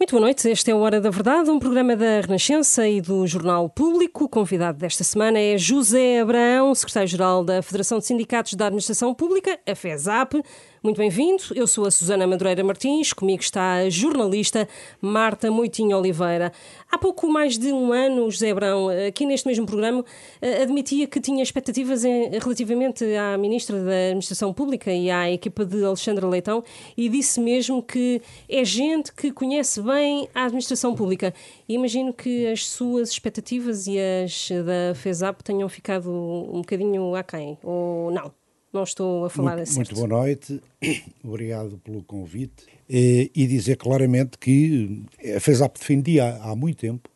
Muito 0.00 0.12
boa 0.12 0.22
noite, 0.22 0.48
este 0.48 0.70
é 0.70 0.74
o 0.74 0.78
Hora 0.78 0.98
da 0.98 1.10
Verdade, 1.10 1.50
um 1.50 1.58
programa 1.58 1.94
da 1.94 2.22
Renascença 2.22 2.88
e 2.88 3.02
do 3.02 3.26
Jornal 3.26 3.68
Público. 3.68 4.24
O 4.24 4.28
convidado 4.30 4.78
desta 4.78 5.04
semana 5.04 5.38
é 5.38 5.58
José 5.58 6.20
Abraão, 6.20 6.74
secretário-geral 6.74 7.44
da 7.44 7.60
Federação 7.60 7.98
de 7.98 8.06
Sindicatos 8.06 8.54
da 8.54 8.68
Administração 8.68 9.12
Pública, 9.12 9.60
a 9.68 9.74
FESAP. 9.74 10.42
Muito 10.82 10.96
bem-vindo, 10.96 11.42
eu 11.54 11.66
sou 11.66 11.84
a 11.84 11.90
Susana 11.90 12.26
Madureira 12.26 12.64
Martins, 12.64 13.12
comigo 13.12 13.42
está 13.42 13.74
a 13.74 13.90
jornalista 13.90 14.66
Marta 14.98 15.50
Moitinho 15.50 15.94
Oliveira. 15.94 16.50
Há 16.90 16.96
pouco 16.96 17.28
mais 17.28 17.58
de 17.58 17.70
um 17.70 17.92
ano, 17.92 18.30
José 18.30 18.50
Abrão, 18.50 18.88
aqui 18.88 19.26
neste 19.26 19.46
mesmo 19.46 19.66
programa, 19.66 20.02
eh, 20.40 20.62
admitia 20.62 21.06
que 21.06 21.20
tinha 21.20 21.42
expectativas 21.42 22.02
relativamente 22.02 23.04
à 23.14 23.36
Ministra 23.36 23.78
da 23.78 24.06
Administração 24.06 24.54
Pública 24.54 24.90
e 24.90 25.10
à 25.10 25.30
equipa 25.30 25.66
de 25.66 25.84
Alexandre 25.84 26.24
Leitão 26.24 26.64
e 26.96 27.10
disse 27.10 27.40
mesmo 27.40 27.82
que 27.82 28.22
é 28.48 28.64
gente 28.64 29.12
que 29.12 29.30
conhece 29.30 29.82
bem 29.82 30.30
a 30.34 30.44
Administração 30.44 30.94
Pública. 30.94 31.34
Imagino 31.68 32.10
que 32.10 32.46
as 32.46 32.66
suas 32.66 33.10
expectativas 33.10 33.86
e 33.86 33.98
as 33.98 34.48
da 34.64 34.94
FESAP 34.94 35.42
tenham 35.44 35.68
ficado 35.68 36.10
um 36.10 36.62
bocadinho 36.62 37.14
aquém, 37.14 37.58
ou 37.62 38.10
não? 38.10 38.39
Não 38.72 38.84
estou 38.84 39.24
a 39.24 39.30
falar 39.30 39.56
muito, 39.56 39.62
assim. 39.62 39.76
Muito 39.76 39.94
boa 39.94 40.06
noite, 40.06 40.60
obrigado 41.24 41.78
pelo 41.78 42.02
convite. 42.04 42.66
E, 42.88 43.30
e 43.34 43.46
dizer 43.46 43.76
claramente 43.76 44.38
que 44.38 45.04
a 45.36 45.40
FESAP 45.40 45.78
defendia 45.78 46.36
há, 46.42 46.54
muito 46.54 46.78
tempo 46.78 47.08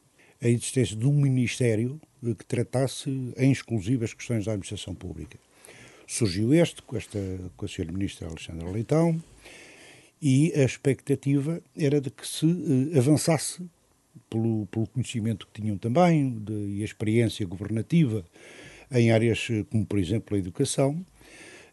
a 0.42 0.48
existência 0.48 0.96
de 0.96 1.06
um 1.06 1.12
Ministério 1.12 2.00
que 2.22 2.45
tratasse 2.45 3.10
em 3.36 3.52
exclusivo 3.52 4.04
as 4.04 4.14
questões 4.14 4.45
da 4.46 4.52
administração 4.52 4.95
pública. 4.95 5.38
Surgiu 6.06 6.54
este, 6.54 6.82
com, 6.82 6.96
esta, 6.96 7.18
com 7.56 7.64
a 7.64 7.68
Sra. 7.68 7.90
Ministra 7.90 8.28
Alexandra 8.28 8.70
Leitão, 8.70 9.20
e 10.20 10.52
a 10.54 10.64
expectativa 10.64 11.60
era 11.76 12.00
de 12.00 12.10
que 12.10 12.26
se 12.26 12.46
eh, 12.46 12.98
avançasse 12.98 13.62
pelo, 14.30 14.66
pelo, 14.66 14.86
conhecimento 14.86 15.46
que 15.46 15.60
tinham 15.60 15.76
também 15.76 16.38
de, 16.38 16.52
e 16.52 16.82
a 16.82 16.84
experiência 16.84 17.45
governativa 17.46 18.24
em 18.90 19.10
áreas 19.10 19.46
eh, 19.51 19.64
como, 19.70 19.84
por 19.84 19.98
exemplo, 19.98 20.34
a 20.34 20.38
educação, 20.38 20.96
eh, 20.96 21.13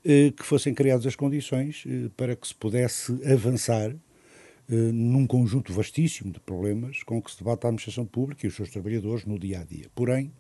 que 0.04 0.44
fossem 0.44 0.74
criadas 0.74 1.06
as 1.06 1.16
condições 1.16 1.84
eh, 1.88 2.10
para 2.18 2.36
que 2.36 2.48
se 2.48 2.56
pudesse 2.56 3.12
avançar 3.32 3.92
eh, 3.92 4.74
num 4.74 5.28
conjunto 5.28 5.72
vastíssimo 5.72 6.32
de 6.32 6.40
problemas 6.40 7.04
com 7.04 7.22
que 7.22 7.30
se 7.30 7.38
debate 7.38 7.66
a 7.66 7.70
administração 7.70 8.06
pública 8.06 8.46
e 8.46 8.50
os 8.50 8.56
seus 8.56 8.70
trabalhadores 8.70 9.26
no 9.26 9.38
dia 9.38 9.60
a 9.60 9.64
dia. 9.64 9.86
Porém, 9.94 10.32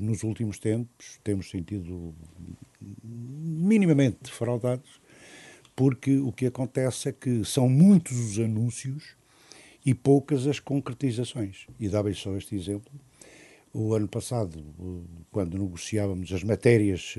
nos 0.00 0.22
últimos 0.22 0.58
tempos 0.58 1.18
temos 1.22 1.50
sentido 1.50 2.14
minimamente 3.02 4.18
defraudados, 4.22 5.00
porque 5.74 6.18
o 6.18 6.30
que 6.30 6.46
acontece 6.46 7.08
é 7.08 7.12
que 7.12 7.44
são 7.44 7.68
muitos 7.68 8.18
os 8.18 8.38
anúncios 8.38 9.16
e 9.84 9.94
poucas 9.94 10.46
as 10.46 10.60
concretizações. 10.60 11.66
E 11.78 11.88
dava-lhe 11.88 12.14
só 12.14 12.36
este 12.36 12.54
exemplo. 12.54 12.92
O 13.72 13.94
ano 13.94 14.06
passado, 14.06 14.64
quando 15.30 15.58
negociávamos 15.58 16.32
as 16.32 16.44
matérias 16.44 17.16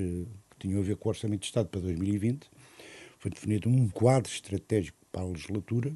que 0.58 0.68
tinham 0.68 0.80
a 0.80 0.84
ver 0.84 0.96
com 0.96 1.08
o 1.08 1.12
Orçamento 1.12 1.40
de 1.40 1.46
Estado 1.46 1.68
para 1.68 1.80
2020. 1.80 2.48
Foi 3.18 3.30
definido 3.30 3.68
um 3.68 3.88
quadro 3.88 4.30
estratégico 4.30 4.98
para 5.12 5.22
a 5.22 5.26
legislatura, 5.26 5.92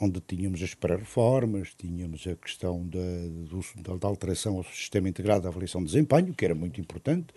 onde 0.00 0.20
tínhamos 0.20 0.62
as 0.62 0.74
pré-reformas, 0.74 1.72
tínhamos 1.76 2.26
a 2.26 2.36
questão 2.36 2.86
da, 2.86 2.98
do, 2.98 3.98
da, 3.98 4.08
alteração 4.08 4.56
ao 4.56 4.64
sistema 4.64 5.08
integrado 5.08 5.42
de 5.42 5.48
avaliação 5.48 5.80
de 5.80 5.86
desempenho, 5.86 6.34
que 6.34 6.44
era 6.44 6.54
muito 6.54 6.80
importante, 6.80 7.28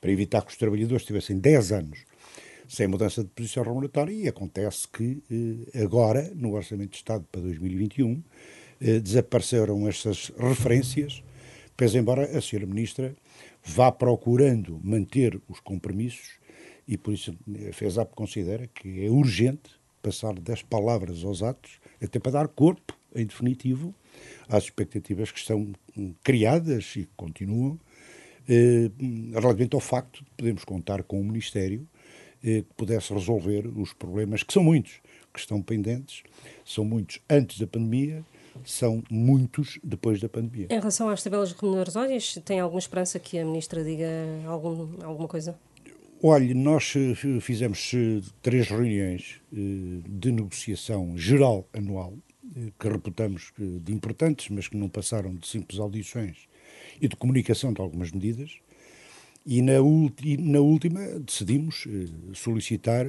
para 0.00 0.10
evitar 0.10 0.42
que 0.42 0.52
os 0.52 0.56
trabalhadores 0.56 1.04
tivessem 1.04 1.38
10 1.38 1.72
anos 1.72 2.04
sem 2.68 2.86
mudança 2.86 3.22
de 3.22 3.28
posição 3.30 3.62
remuneratória, 3.62 4.12
e 4.12 4.28
acontece 4.28 4.88
que 4.88 5.22
eh, 5.30 5.82
agora, 5.82 6.32
no 6.34 6.54
Orçamento 6.54 6.90
de 6.90 6.96
Estado 6.96 7.24
para 7.30 7.42
2021, 7.42 8.22
eh, 8.80 9.00
desapareceram 9.00 9.86
essas 9.86 10.32
referências, 10.38 11.22
pese 11.76 11.98
embora 11.98 12.24
a 12.24 12.38
Sra. 12.38 12.66
Ministra 12.66 13.14
vá 13.62 13.90
procurando 13.90 14.80
manter 14.82 15.40
os 15.48 15.60
compromissos 15.60 16.38
e 16.86 16.96
por 16.96 17.14
isso 17.14 17.36
a 17.68 17.72
FESAP 17.72 18.14
considera 18.14 18.66
que 18.66 19.04
é 19.04 19.10
urgente 19.10 19.70
passar 20.02 20.34
das 20.34 20.62
palavras 20.62 21.24
aos 21.24 21.42
atos, 21.42 21.80
até 22.02 22.18
para 22.18 22.32
dar 22.32 22.48
corpo, 22.48 22.94
em 23.14 23.24
definitivo, 23.24 23.94
às 24.48 24.64
expectativas 24.64 25.32
que 25.32 25.38
estão 25.38 25.72
criadas 26.22 26.92
e 26.96 27.04
que 27.04 27.12
continuam, 27.16 27.80
eh, 28.46 28.90
relativamente 29.32 29.74
ao 29.74 29.80
facto 29.80 30.22
de 30.22 30.30
podermos 30.36 30.64
contar 30.64 31.02
com 31.04 31.18
um 31.18 31.24
Ministério 31.24 31.88
eh, 32.42 32.60
que 32.60 32.74
pudesse 32.76 33.14
resolver 33.14 33.66
os 33.66 33.94
problemas, 33.94 34.42
que 34.42 34.52
são 34.52 34.62
muitos, 34.62 35.00
que 35.32 35.40
estão 35.40 35.62
pendentes, 35.62 36.22
são 36.64 36.84
muitos 36.84 37.20
antes 37.30 37.58
da 37.58 37.66
pandemia, 37.66 38.22
são 38.64 39.02
muitos 39.10 39.78
depois 39.82 40.20
da 40.20 40.28
pandemia. 40.28 40.68
Em 40.70 40.78
relação 40.78 41.08
às 41.08 41.22
tabelas 41.22 41.52
remuneratórias, 41.52 42.38
tem 42.44 42.60
alguma 42.60 42.78
esperança 42.78 43.18
que 43.18 43.38
a 43.38 43.44
Ministra 43.44 43.82
diga 43.82 44.06
algum, 44.46 44.88
alguma 45.04 45.28
coisa? 45.28 45.58
Olhe, 46.26 46.54
nós 46.54 46.94
eh, 46.96 47.14
fizemos 47.38 47.92
eh, 47.92 48.22
três 48.40 48.68
reuniões 48.68 49.42
eh, 49.52 49.56
de 50.08 50.32
negociação 50.32 51.18
geral 51.18 51.68
anual, 51.70 52.14
que 52.78 52.88
reputamos 52.88 53.52
de 53.58 53.92
importantes, 53.92 54.48
mas 54.48 54.66
que 54.66 54.76
não 54.76 54.88
passaram 54.88 55.34
de 55.34 55.46
simples 55.46 55.78
audições 55.78 56.48
e 56.98 57.08
de 57.08 57.14
comunicação 57.14 57.74
de 57.74 57.80
algumas 57.82 58.10
medidas. 58.10 58.58
E 59.44 59.60
na, 59.60 59.74
na 60.38 60.60
última 60.60 61.00
decidimos 61.20 61.86
solicitar 62.32 63.06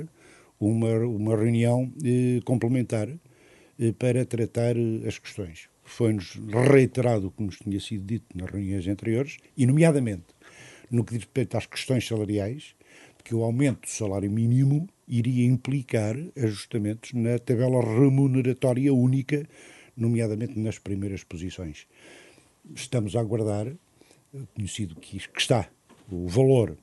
uma, 0.60 0.98
uma 1.06 1.38
reunião 1.38 1.90
complementar 2.44 3.08
para 3.98 4.26
tratar 4.26 4.76
eh, 4.78 5.08
as 5.08 5.18
questões. 5.18 5.70
Foi-nos 5.84 6.40
reiterado 6.72 7.28
o 7.28 7.32
que 7.32 7.44
nos 7.44 7.58
tinha 7.58 7.80
sido 7.80 8.06
dito 8.06 8.26
nas 8.36 8.50
reuniões 8.50 8.88
anteriores, 8.88 9.38
e, 9.56 9.66
nomeadamente, 9.66 10.26
no 10.90 11.04
que 11.04 11.14
diz 11.14 11.24
respeito 11.24 11.58
às 11.58 11.66
questões 11.66 12.08
salariais, 12.08 12.76
que 13.24 13.36
o 13.36 13.44
aumento 13.44 13.82
do 13.82 13.90
salário 13.90 14.30
mínimo 14.30 14.88
iria 15.08 15.46
implicar 15.46 16.16
ajustamentos 16.38 17.14
na 17.14 17.38
tabela 17.40 17.82
remuneratória 17.82 18.94
única, 18.94 19.48
nomeadamente 19.96 20.60
nas 20.60 20.80
primeiras 20.80 21.24
posições. 21.24 21.88
Estamos 22.74 23.16
a 23.16 23.20
aguardar, 23.20 23.68
eh, 23.68 23.76
conhecido 24.56 24.96
que, 24.96 25.18
está 25.38 25.70
o 26.12 26.28
valor 26.28 26.78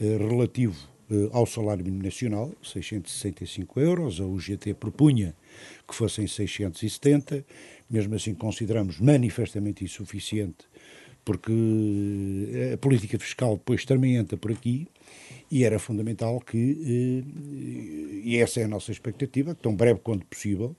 relativo 0.00 0.97
ao 1.32 1.46
salário 1.46 1.84
mínimo 1.84 2.02
nacional, 2.02 2.52
665 2.62 3.80
euros, 3.80 4.20
a 4.20 4.24
UGT 4.24 4.74
propunha 4.74 5.34
que 5.86 5.94
fossem 5.94 6.26
670, 6.26 7.44
mesmo 7.90 8.14
assim 8.14 8.34
consideramos 8.34 9.00
manifestamente 9.00 9.84
insuficiente, 9.84 10.66
porque 11.24 11.52
a 12.72 12.76
política 12.78 13.18
fiscal 13.18 13.56
depois 13.56 13.84
também 13.84 14.16
entra 14.16 14.36
por 14.36 14.52
aqui 14.52 14.86
e 15.50 15.64
era 15.64 15.78
fundamental 15.78 16.40
que, 16.40 16.58
eh, 16.84 18.20
e 18.24 18.36
essa 18.38 18.60
é 18.60 18.64
a 18.64 18.68
nossa 18.68 18.92
expectativa, 18.92 19.54
tão 19.54 19.74
breve 19.74 20.00
quanto 20.00 20.26
possível, 20.26 20.76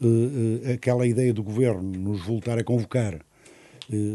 eh, 0.00 0.06
eh, 0.64 0.72
aquela 0.74 1.06
ideia 1.06 1.32
do 1.32 1.42
governo 1.42 1.82
nos 1.82 2.20
voltar 2.20 2.58
a 2.58 2.64
convocar 2.64 3.24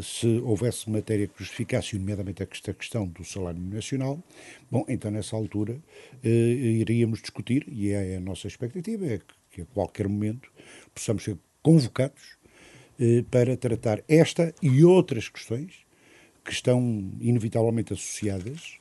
se 0.04 0.28
houvesse 0.40 0.90
matéria 0.90 1.28
que 1.28 1.40
justificasse, 1.40 1.98
nomeadamente 1.98 2.44
esta 2.44 2.74
questão 2.74 3.08
do 3.08 3.24
salário 3.24 3.62
nacional, 3.62 4.22
bom, 4.70 4.86
então 4.88 5.10
nessa 5.10 5.36
altura 5.36 5.78
iríamos 6.24 7.22
discutir, 7.22 7.66
e 7.68 7.92
é 7.92 8.18
a 8.18 8.20
nossa 8.20 8.48
expectativa, 8.48 9.06
é 9.06 9.18
que 9.18 9.42
que 9.52 9.62
a 9.62 9.66
qualquer 9.66 10.08
momento 10.08 10.52
possamos 10.96 11.24
ser 11.24 11.38
convocados 11.62 12.38
eh, 13.00 13.24
para 13.30 13.56
tratar 13.58 14.04
esta 14.08 14.54
e 14.62 14.84
outras 14.84 15.30
questões 15.30 15.86
que 16.44 16.52
estão 16.52 17.12
inevitavelmente 17.20 17.94
associadas 17.94 18.80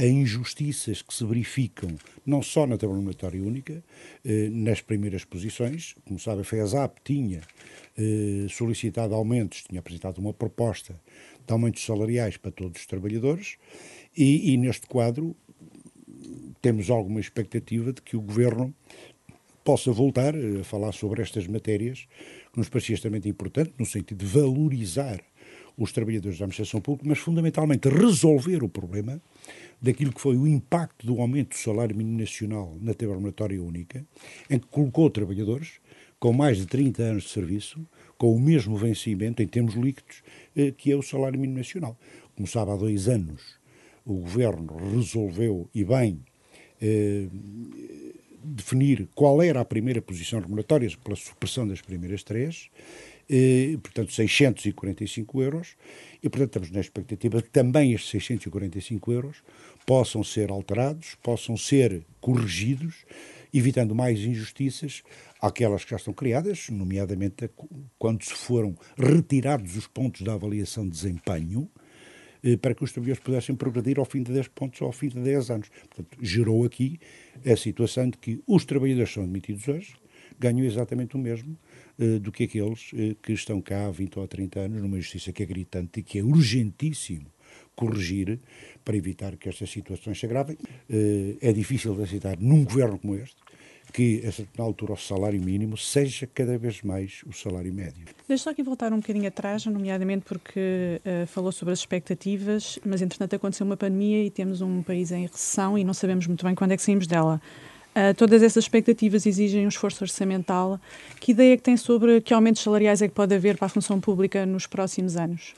a 0.00 0.06
injustiças 0.06 1.02
que 1.02 1.12
se 1.12 1.22
verificam 1.26 1.94
não 2.24 2.40
só 2.40 2.66
na 2.66 2.78
tabela 2.78 2.98
monetária 2.98 3.42
única, 3.42 3.84
eh, 4.24 4.48
nas 4.48 4.80
primeiras 4.80 5.26
posições. 5.26 5.94
Como 6.06 6.18
sabe, 6.18 6.40
a 6.40 6.44
FESAP 6.44 7.00
tinha 7.04 7.42
eh, 7.98 8.46
solicitado 8.48 9.14
aumentos, 9.14 9.62
tinha 9.62 9.78
apresentado 9.78 10.16
uma 10.16 10.32
proposta 10.32 10.98
de 11.46 11.52
aumentos 11.52 11.84
salariais 11.84 12.38
para 12.38 12.50
todos 12.50 12.80
os 12.80 12.86
trabalhadores, 12.86 13.58
e, 14.16 14.54
e 14.54 14.56
neste 14.56 14.86
quadro 14.86 15.36
temos 16.62 16.88
alguma 16.88 17.20
expectativa 17.20 17.92
de 17.92 18.00
que 18.00 18.16
o 18.16 18.22
Governo 18.22 18.74
possa 19.62 19.92
voltar 19.92 20.34
a 20.34 20.64
falar 20.64 20.92
sobre 20.92 21.20
estas 21.20 21.46
matérias, 21.46 22.08
que 22.50 22.58
nos 22.58 22.70
parecia 22.70 22.94
extremamente 22.94 23.28
importante, 23.28 23.74
no 23.78 23.84
sentido 23.84 24.24
de 24.24 24.26
valorizar 24.26 25.20
os 25.80 25.92
trabalhadores 25.92 26.38
da 26.38 26.44
administração 26.44 26.80
pública, 26.80 27.08
mas 27.08 27.18
fundamentalmente 27.18 27.88
resolver 27.88 28.62
o 28.62 28.68
problema 28.68 29.20
daquilo 29.80 30.12
que 30.12 30.20
foi 30.20 30.36
o 30.36 30.46
impacto 30.46 31.06
do 31.06 31.18
aumento 31.20 31.50
do 31.50 31.56
salário 31.56 31.96
mínimo 31.96 32.18
nacional 32.18 32.76
na 32.82 32.92
tabela 32.92 33.18
única, 33.62 34.04
em 34.50 34.58
que 34.58 34.66
colocou 34.66 35.08
trabalhadores 35.08 35.80
com 36.18 36.34
mais 36.34 36.58
de 36.58 36.66
30 36.66 37.02
anos 37.02 37.22
de 37.22 37.30
serviço, 37.30 37.80
com 38.18 38.36
o 38.36 38.38
mesmo 38.38 38.76
vencimento 38.76 39.42
em 39.42 39.46
termos 39.46 39.74
líquidos 39.74 40.22
eh, 40.54 40.70
que 40.70 40.92
é 40.92 40.96
o 40.96 41.02
salário 41.02 41.40
mínimo 41.40 41.58
nacional. 41.58 41.98
Como 42.36 42.46
sabe, 42.46 42.72
há 42.72 42.76
dois 42.76 43.08
anos 43.08 43.58
o 44.04 44.16
governo 44.16 44.76
resolveu, 44.92 45.66
e 45.74 45.82
bem, 45.82 46.20
eh, 46.80 47.26
definir 48.44 49.08
qual 49.14 49.42
era 49.42 49.60
a 49.60 49.64
primeira 49.64 50.02
posição 50.02 50.40
remuneratória 50.40 50.90
pela 51.02 51.16
supressão 51.16 51.66
das 51.66 51.80
primeiras 51.80 52.22
três, 52.22 52.70
portanto 53.82 54.12
645 54.12 55.42
euros, 55.42 55.76
e 56.22 56.28
portanto 56.28 56.48
estamos 56.48 56.70
na 56.70 56.80
expectativa 56.80 57.40
que 57.40 57.50
também 57.50 57.92
estes 57.92 58.10
645 58.10 59.12
euros 59.12 59.42
possam 59.86 60.22
ser 60.22 60.50
alterados, 60.50 61.16
possam 61.22 61.56
ser 61.56 62.02
corrigidos, 62.20 63.04
evitando 63.52 63.94
mais 63.94 64.20
injustiças 64.20 65.02
àquelas 65.40 65.84
que 65.84 65.90
já 65.90 65.96
estão 65.96 66.12
criadas, 66.12 66.68
nomeadamente 66.70 67.50
quando 67.98 68.24
se 68.24 68.32
foram 68.32 68.76
retirados 68.96 69.76
os 69.76 69.86
pontos 69.86 70.22
da 70.22 70.34
avaliação 70.34 70.84
de 70.84 70.90
desempenho, 70.90 71.68
eh, 72.42 72.56
para 72.56 72.74
que 72.74 72.84
os 72.84 72.92
trabalhadores 72.92 73.22
pudessem 73.22 73.54
progredir 73.54 73.98
ao 73.98 74.04
fim 74.04 74.22
de 74.22 74.32
10 74.32 74.48
pontos 74.48 74.80
ou 74.80 74.86
ao 74.86 74.92
fim 74.92 75.08
de 75.08 75.20
10 75.20 75.50
anos. 75.50 75.68
Portanto, 75.68 76.18
gerou 76.20 76.64
aqui 76.64 76.98
a 77.44 77.56
situação 77.56 78.08
de 78.08 78.18
que 78.18 78.40
os 78.46 78.64
trabalhadores 78.64 79.12
são 79.12 79.22
admitidos 79.22 79.66
hoje, 79.68 79.94
ganham 80.38 80.64
exatamente 80.64 81.16
o 81.16 81.18
mesmo 81.18 81.56
do 82.20 82.32
que 82.32 82.44
aqueles 82.44 82.92
uh, 82.92 83.14
que 83.22 83.32
estão 83.32 83.60
cá 83.60 83.86
há 83.86 83.90
20 83.90 84.18
ou 84.18 84.28
30 84.28 84.60
anos, 84.60 84.82
numa 84.82 84.98
justiça 84.98 85.32
que 85.32 85.42
é 85.42 85.46
gritante 85.46 86.00
e 86.00 86.02
que 86.02 86.18
é 86.18 86.22
urgentíssimo 86.22 87.26
corrigir 87.74 88.38
para 88.84 88.96
evitar 88.96 89.36
que 89.36 89.48
estas 89.48 89.70
situações 89.70 90.18
se 90.18 90.26
agravem. 90.26 90.56
Uh, 90.88 91.36
é 91.40 91.52
difícil 91.52 91.94
de 91.94 92.02
aceitar 92.02 92.38
num 92.38 92.64
governo 92.64 92.98
como 92.98 93.16
este 93.16 93.36
que, 93.90 94.24
a 94.26 94.32
certa 94.32 94.62
altura, 94.62 94.92
o 94.92 94.96
salário 94.96 95.40
mínimo 95.42 95.76
seja 95.76 96.26
cada 96.26 96.56
vez 96.56 96.82
mais 96.82 97.22
o 97.26 97.32
salário 97.32 97.72
médio. 97.72 98.06
Deixa 98.28 98.44
só 98.44 98.50
aqui 98.50 98.62
voltar 98.62 98.92
um 98.92 99.00
bocadinho 99.00 99.26
atrás, 99.26 99.66
nomeadamente 99.66 100.24
porque 100.24 101.00
uh, 101.04 101.26
falou 101.26 101.52
sobre 101.52 101.72
as 101.72 101.80
expectativas, 101.80 102.78
mas 102.84 103.02
entretanto 103.02 103.34
aconteceu 103.34 103.66
uma 103.66 103.76
pandemia 103.76 104.24
e 104.24 104.30
temos 104.30 104.60
um 104.60 104.82
país 104.82 105.10
em 105.10 105.26
recessão 105.26 105.76
e 105.76 105.84
não 105.84 105.94
sabemos 105.94 106.26
muito 106.26 106.44
bem 106.44 106.54
quando 106.54 106.72
é 106.72 106.76
que 106.76 106.82
saímos 106.82 107.06
dela. 107.06 107.40
Uh, 107.90 108.14
todas 108.16 108.42
essas 108.42 108.64
expectativas 108.64 109.26
exigem 109.26 109.64
um 109.64 109.68
esforço 109.68 110.04
orçamental. 110.04 110.80
Que 111.18 111.32
ideia 111.32 111.54
é 111.54 111.56
que 111.56 111.62
tem 111.62 111.76
sobre 111.76 112.20
que 112.20 112.32
aumentos 112.32 112.62
salariais 112.62 113.02
é 113.02 113.08
que 113.08 113.14
pode 113.14 113.34
haver 113.34 113.56
para 113.56 113.66
a 113.66 113.68
função 113.68 114.00
pública 114.00 114.46
nos 114.46 114.66
próximos 114.66 115.16
anos? 115.16 115.54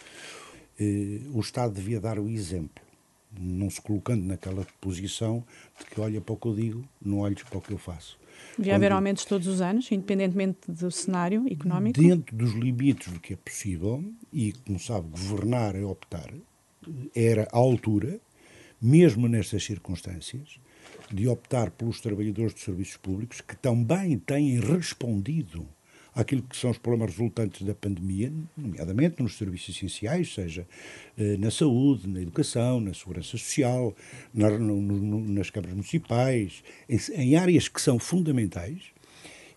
Uh, 0.80 1.36
o 1.36 1.40
Estado 1.40 1.74
devia 1.74 2.00
dar 2.00 2.18
o 2.18 2.28
exemplo, 2.28 2.82
não 3.38 3.68
se 3.68 3.80
colocando 3.80 4.24
naquela 4.24 4.66
posição 4.80 5.44
de 5.78 5.86
que 5.86 6.00
olha 6.00 6.20
para 6.20 6.32
o 6.32 6.36
que 6.36 6.46
eu 6.46 6.54
digo, 6.54 6.84
não 7.04 7.18
olhes 7.18 7.42
para 7.42 7.58
o 7.58 7.60
que 7.60 7.72
eu 7.72 7.78
faço. 7.78 8.18
Devia 8.56 8.76
haver 8.76 8.92
aumentos 8.92 9.24
todos 9.24 9.46
os 9.46 9.60
anos, 9.60 9.90
independentemente 9.92 10.58
do 10.68 10.90
cenário 10.90 11.44
económico? 11.50 12.00
Dentro 12.00 12.34
dos 12.34 12.52
limites 12.52 13.12
do 13.12 13.20
que 13.20 13.34
é 13.34 13.36
possível, 13.36 14.04
e 14.32 14.52
como 14.52 14.78
sabe, 14.78 15.08
governar 15.08 15.74
é 15.74 15.84
optar, 15.84 16.32
era 17.14 17.48
a 17.52 17.56
altura, 17.56 18.20
mesmo 18.80 19.28
nestas 19.28 19.64
circunstâncias, 19.64 20.58
de 21.12 21.28
optar 21.28 21.70
pelos 21.70 22.00
trabalhadores 22.00 22.54
dos 22.54 22.62
serviços 22.62 22.96
públicos 22.96 23.40
que 23.40 23.56
também 23.56 24.18
têm 24.18 24.58
respondido 24.58 25.68
àquilo 26.14 26.42
que 26.42 26.56
são 26.56 26.70
os 26.70 26.78
problemas 26.78 27.10
resultantes 27.10 27.62
da 27.62 27.74
pandemia, 27.74 28.32
nomeadamente 28.56 29.22
nos 29.22 29.36
serviços 29.36 29.76
essenciais, 29.76 30.34
seja 30.34 30.66
eh, 31.16 31.36
na 31.38 31.50
saúde, 31.50 32.06
na 32.06 32.20
educação, 32.20 32.80
na 32.80 32.92
segurança 32.92 33.28
social, 33.28 33.94
na, 34.32 34.50
no, 34.50 34.80
no, 34.80 35.20
nas 35.28 35.48
câmaras 35.48 35.74
municipais, 35.74 36.62
em, 36.88 36.98
em 37.14 37.36
áreas 37.36 37.68
que 37.68 37.80
são 37.80 37.98
fundamentais 37.98 38.82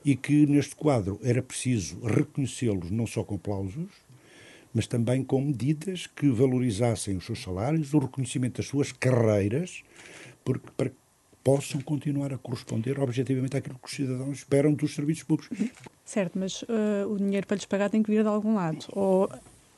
e 0.04 0.16
que 0.16 0.46
neste 0.46 0.76
quadro 0.76 1.20
era 1.24 1.42
preciso 1.42 2.00
reconhecê-los 2.02 2.90
não 2.90 3.06
só 3.06 3.24
com 3.24 3.36
aplausos, 3.36 3.90
mas 4.74 4.88
também 4.88 5.24
com 5.24 5.42
medidas 5.42 6.06
que 6.06 6.30
valorizassem 6.30 7.18
os 7.18 7.26
seus 7.26 7.42
salários, 7.42 7.94
o 7.94 8.00
reconhecimento 8.00 8.58
das 8.58 8.68
suas 8.68 8.92
carreiras, 8.92 9.84
porque 10.44 10.70
para 10.78 10.92
possam 11.46 11.80
continuar 11.80 12.34
a 12.34 12.40
corresponder 12.40 13.00
objetivamente 13.00 13.56
àquilo 13.56 13.78
que 13.78 13.88
os 13.88 13.96
cidadãos 13.96 14.40
esperam 14.40 14.74
dos 14.74 14.96
serviços 14.96 15.24
públicos. 15.24 15.56
Certo, 16.04 16.40
mas 16.40 16.64
uh, 16.64 17.08
o 17.08 17.18
dinheiro 17.18 17.46
para 17.46 17.56
lhes 17.56 17.66
pagar 17.66 17.88
tem 17.88 18.02
que 18.02 18.10
vir 18.10 18.24
de 18.24 18.28
algum 18.28 18.56
lado. 18.56 18.88
Ou 18.92 19.30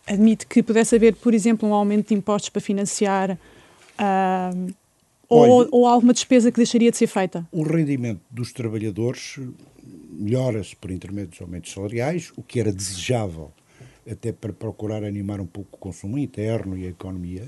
admite 0.08 0.48
que 0.48 0.64
pudesse 0.64 0.96
haver, 0.96 1.14
por 1.16 1.34
exemplo, 1.34 1.68
um 1.68 1.74
aumento 1.74 2.08
de 2.08 2.14
impostos 2.14 2.50
para 2.50 2.62
financiar 2.62 3.32
uh, 3.32 4.74
ou, 5.28 5.68
ou, 5.70 5.86
alguma 5.86 6.14
despesa 6.14 6.50
que 6.50 6.56
deixaria 6.56 6.90
de 6.90 6.96
ser 6.96 7.08
feita? 7.08 7.46
O 7.52 7.64
rendimento 7.64 8.22
dos 8.32 8.54
trabalhadores 8.54 9.38
melhora-se 10.10 10.74
por 10.74 10.90
intermédio 10.90 11.32
dos 11.32 11.42
aumentos 11.42 11.74
salariais, 11.74 12.32
o 12.38 12.42
que 12.42 12.62
era 12.62 12.72
desejável 12.72 13.52
até 14.10 14.32
para 14.32 14.54
procurar 14.54 15.04
animar 15.04 15.42
um 15.42 15.46
pouco 15.46 15.76
o 15.76 15.78
consumo 15.78 16.18
interno 16.18 16.78
e 16.78 16.86
a 16.86 16.90
economia 16.90 17.46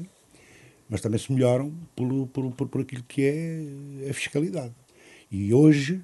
mas 0.89 1.01
também 1.01 1.19
se 1.19 1.31
melhoram 1.31 1.71
por, 1.95 2.27
por, 2.27 2.51
por, 2.51 2.67
por 2.67 2.81
aquilo 2.81 3.03
que 3.07 3.23
é 3.23 4.09
a 4.09 4.13
fiscalidade. 4.13 4.73
E 5.31 5.53
hoje 5.53 6.01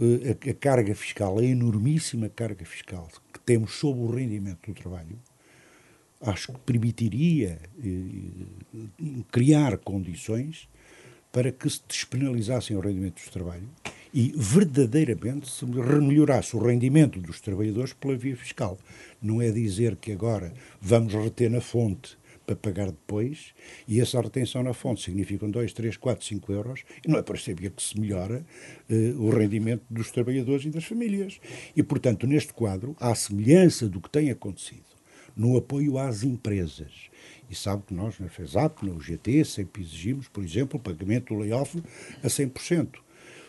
eh, 0.00 0.36
a, 0.46 0.50
a, 0.50 0.54
carga 0.54 0.94
fiscal, 0.94 1.38
a 1.38 1.44
enormíssima 1.44 2.28
carga 2.28 2.64
fiscal 2.64 3.08
que 3.32 3.40
temos 3.40 3.72
sobre 3.74 4.02
o 4.02 4.10
rendimento 4.10 4.70
do 4.70 4.74
trabalho, 4.80 5.18
acho 6.20 6.52
que 6.52 6.58
permitiria 6.60 7.58
eh, 7.82 9.16
criar 9.32 9.78
condições 9.78 10.68
para 11.32 11.50
que 11.50 11.68
se 11.68 11.80
despenalizassem 11.88 12.76
o 12.76 12.80
rendimento 12.80 13.22
do 13.24 13.30
trabalho 13.30 13.68
e 14.12 14.32
verdadeiramente 14.36 15.50
se 15.50 15.64
melhorasse 15.64 16.56
o 16.56 16.60
rendimento 16.60 17.20
dos 17.20 17.40
trabalhadores 17.40 17.92
pela 17.92 18.16
via 18.16 18.36
fiscal. 18.36 18.78
Não 19.22 19.40
é 19.40 19.50
dizer 19.50 19.96
que 19.96 20.12
agora 20.12 20.52
vamos 20.80 21.14
reter 21.14 21.50
na 21.50 21.60
fonte 21.60 22.18
para 22.50 22.56
pagar 22.56 22.86
depois, 22.86 23.54
e 23.86 24.00
essa 24.00 24.20
retenção 24.20 24.62
na 24.62 24.72
fonte 24.72 25.02
significam 25.02 25.50
2, 25.50 25.72
3, 25.72 25.96
4, 25.96 26.24
5 26.24 26.52
euros, 26.52 26.84
e 27.04 27.08
não 27.08 27.18
é 27.18 27.22
para 27.22 27.38
saber 27.38 27.70
que 27.70 27.82
se 27.82 27.98
melhora 27.98 28.44
uh, 28.88 29.22
o 29.22 29.30
rendimento 29.30 29.82
dos 29.88 30.10
trabalhadores 30.10 30.64
e 30.64 30.70
das 30.70 30.84
famílias. 30.84 31.40
E, 31.76 31.82
portanto, 31.82 32.26
neste 32.26 32.52
quadro, 32.52 32.96
à 32.98 33.14
semelhança 33.14 33.88
do 33.88 34.00
que 34.00 34.10
tem 34.10 34.30
acontecido 34.30 34.90
no 35.36 35.56
apoio 35.56 35.96
às 35.96 36.24
empresas, 36.24 37.08
e 37.48 37.54
sabe 37.54 37.84
que 37.86 37.94
nós, 37.94 38.18
na 38.18 38.28
FESAP, 38.28 38.84
no 38.84 38.96
UGT, 38.96 39.44
sempre 39.44 39.82
exigimos, 39.82 40.28
por 40.28 40.42
exemplo, 40.42 40.78
o 40.78 40.82
pagamento 40.82 41.34
do 41.34 41.40
layoff 41.40 41.80
a 42.22 42.26
100%. 42.26 42.96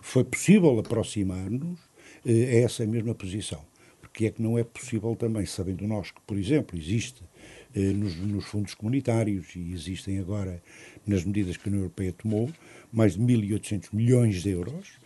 Foi 0.01 0.24
possível 0.24 0.77
aproximar-nos 0.80 1.80
uh, 1.80 2.30
a 2.30 2.56
essa 2.56 2.86
mesma 2.86 3.15
posição. 3.15 3.63
Porque 4.00 4.25
é 4.25 4.31
que 4.31 4.42
não 4.42 4.57
é 4.59 4.63
possível 4.63 5.15
também, 5.15 5.45
sabendo 5.45 5.88
nós 5.88 6.12
que, 6.12 6.19
por 6.27 6.38
exemplo, 6.38 6.77
existe 6.77 7.24
eh, 7.24 7.31
nos, 7.75 8.15
nos, 8.18 8.45
fundos 8.45 8.73
comunitários 8.73 9.56
e 9.56 9.71
existem 9.71 10.19
agora, 10.19 10.62
nas 11.06 11.23
medidas 11.23 11.57
que 11.57 11.68
a 11.68 11.69
União 11.69 11.83
Europeia 11.83 12.13
tomou, 12.13 12.50
mais 12.91 13.13
de 13.13 13.21
1.800 13.21 13.89
milhões 13.94 14.41
de 14.44 14.50
euros 14.50 15.00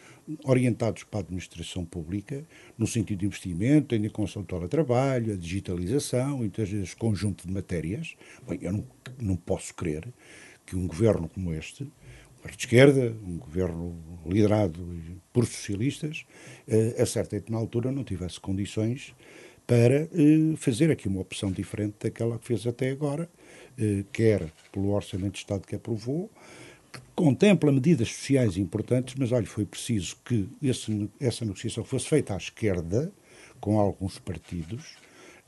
orientados 0.44 1.04
para 1.04 1.20
a 1.20 1.24
administração 1.24 1.86
pública, 1.86 2.44
no 2.78 2.88
sentido 2.88 3.20
de 3.20 3.26
investimento, 3.26 3.94
em 3.94 4.10
construção 4.10 4.42
do 4.42 4.48
teletrabalho, 4.48 5.34
a 5.34 5.38
digitalização, 5.38 6.44
então, 6.44 6.66
esse 6.66 6.96
conjunto 6.96 7.48
de 7.48 7.54
matérias. 7.54 8.16
Bem, 8.48 8.60
eu 8.62 8.74
não, 8.74 8.88
não 9.20 9.36
posso 9.36 9.74
crer 9.74 10.08
que 10.66 10.76
um 10.76 10.88
governo 10.88 11.30
como 11.30 11.54
este, 11.54 11.84
um 11.84 11.88
governo 12.38 12.58
de 12.58 12.64
esquerda, 12.64 13.16
um 13.24 13.38
governo 13.38 13.96
liderado 14.26 15.00
por 15.32 15.46
socialistas, 15.46 16.26
eh, 16.68 16.96
a 17.00 17.06
certa 17.06 17.42
altura 17.54 17.92
não 17.92 18.04
tivesse 18.04 18.40
condições 18.40 19.14
para 19.68 20.04
eh, 20.04 20.56
fazer 20.58 20.92
aqui 20.92 21.08
uma 21.08 21.22
opção 21.22 21.52
diferente 21.52 21.96
daquela 22.02 22.38
que 22.38 22.46
fez 22.46 22.66
até 22.68 22.92
agora, 22.92 23.30
eh, 23.78 24.04
quer 24.12 24.52
pelo 24.72 24.92
Orçamento 24.92 25.34
de 25.34 25.40
Estado 25.40 25.66
que 25.68 25.76
aprovou, 25.76 26.30
que 26.92 27.00
contempla 27.16 27.72
medidas 27.72 28.10
sociais 28.10 28.58
importantes, 28.58 29.16
mas 29.18 29.32
olha, 29.32 29.46
foi 29.46 29.66
preciso 29.66 30.18
que 30.24 30.48
esse, 30.62 31.10
essa 31.20 31.44
negociação 31.44 31.84
fosse 31.84 32.08
feita 32.08 32.34
à 32.34 32.38
esquerda, 32.38 33.12
com 33.60 33.80
alguns 33.80 34.20
partidos, 34.20 34.98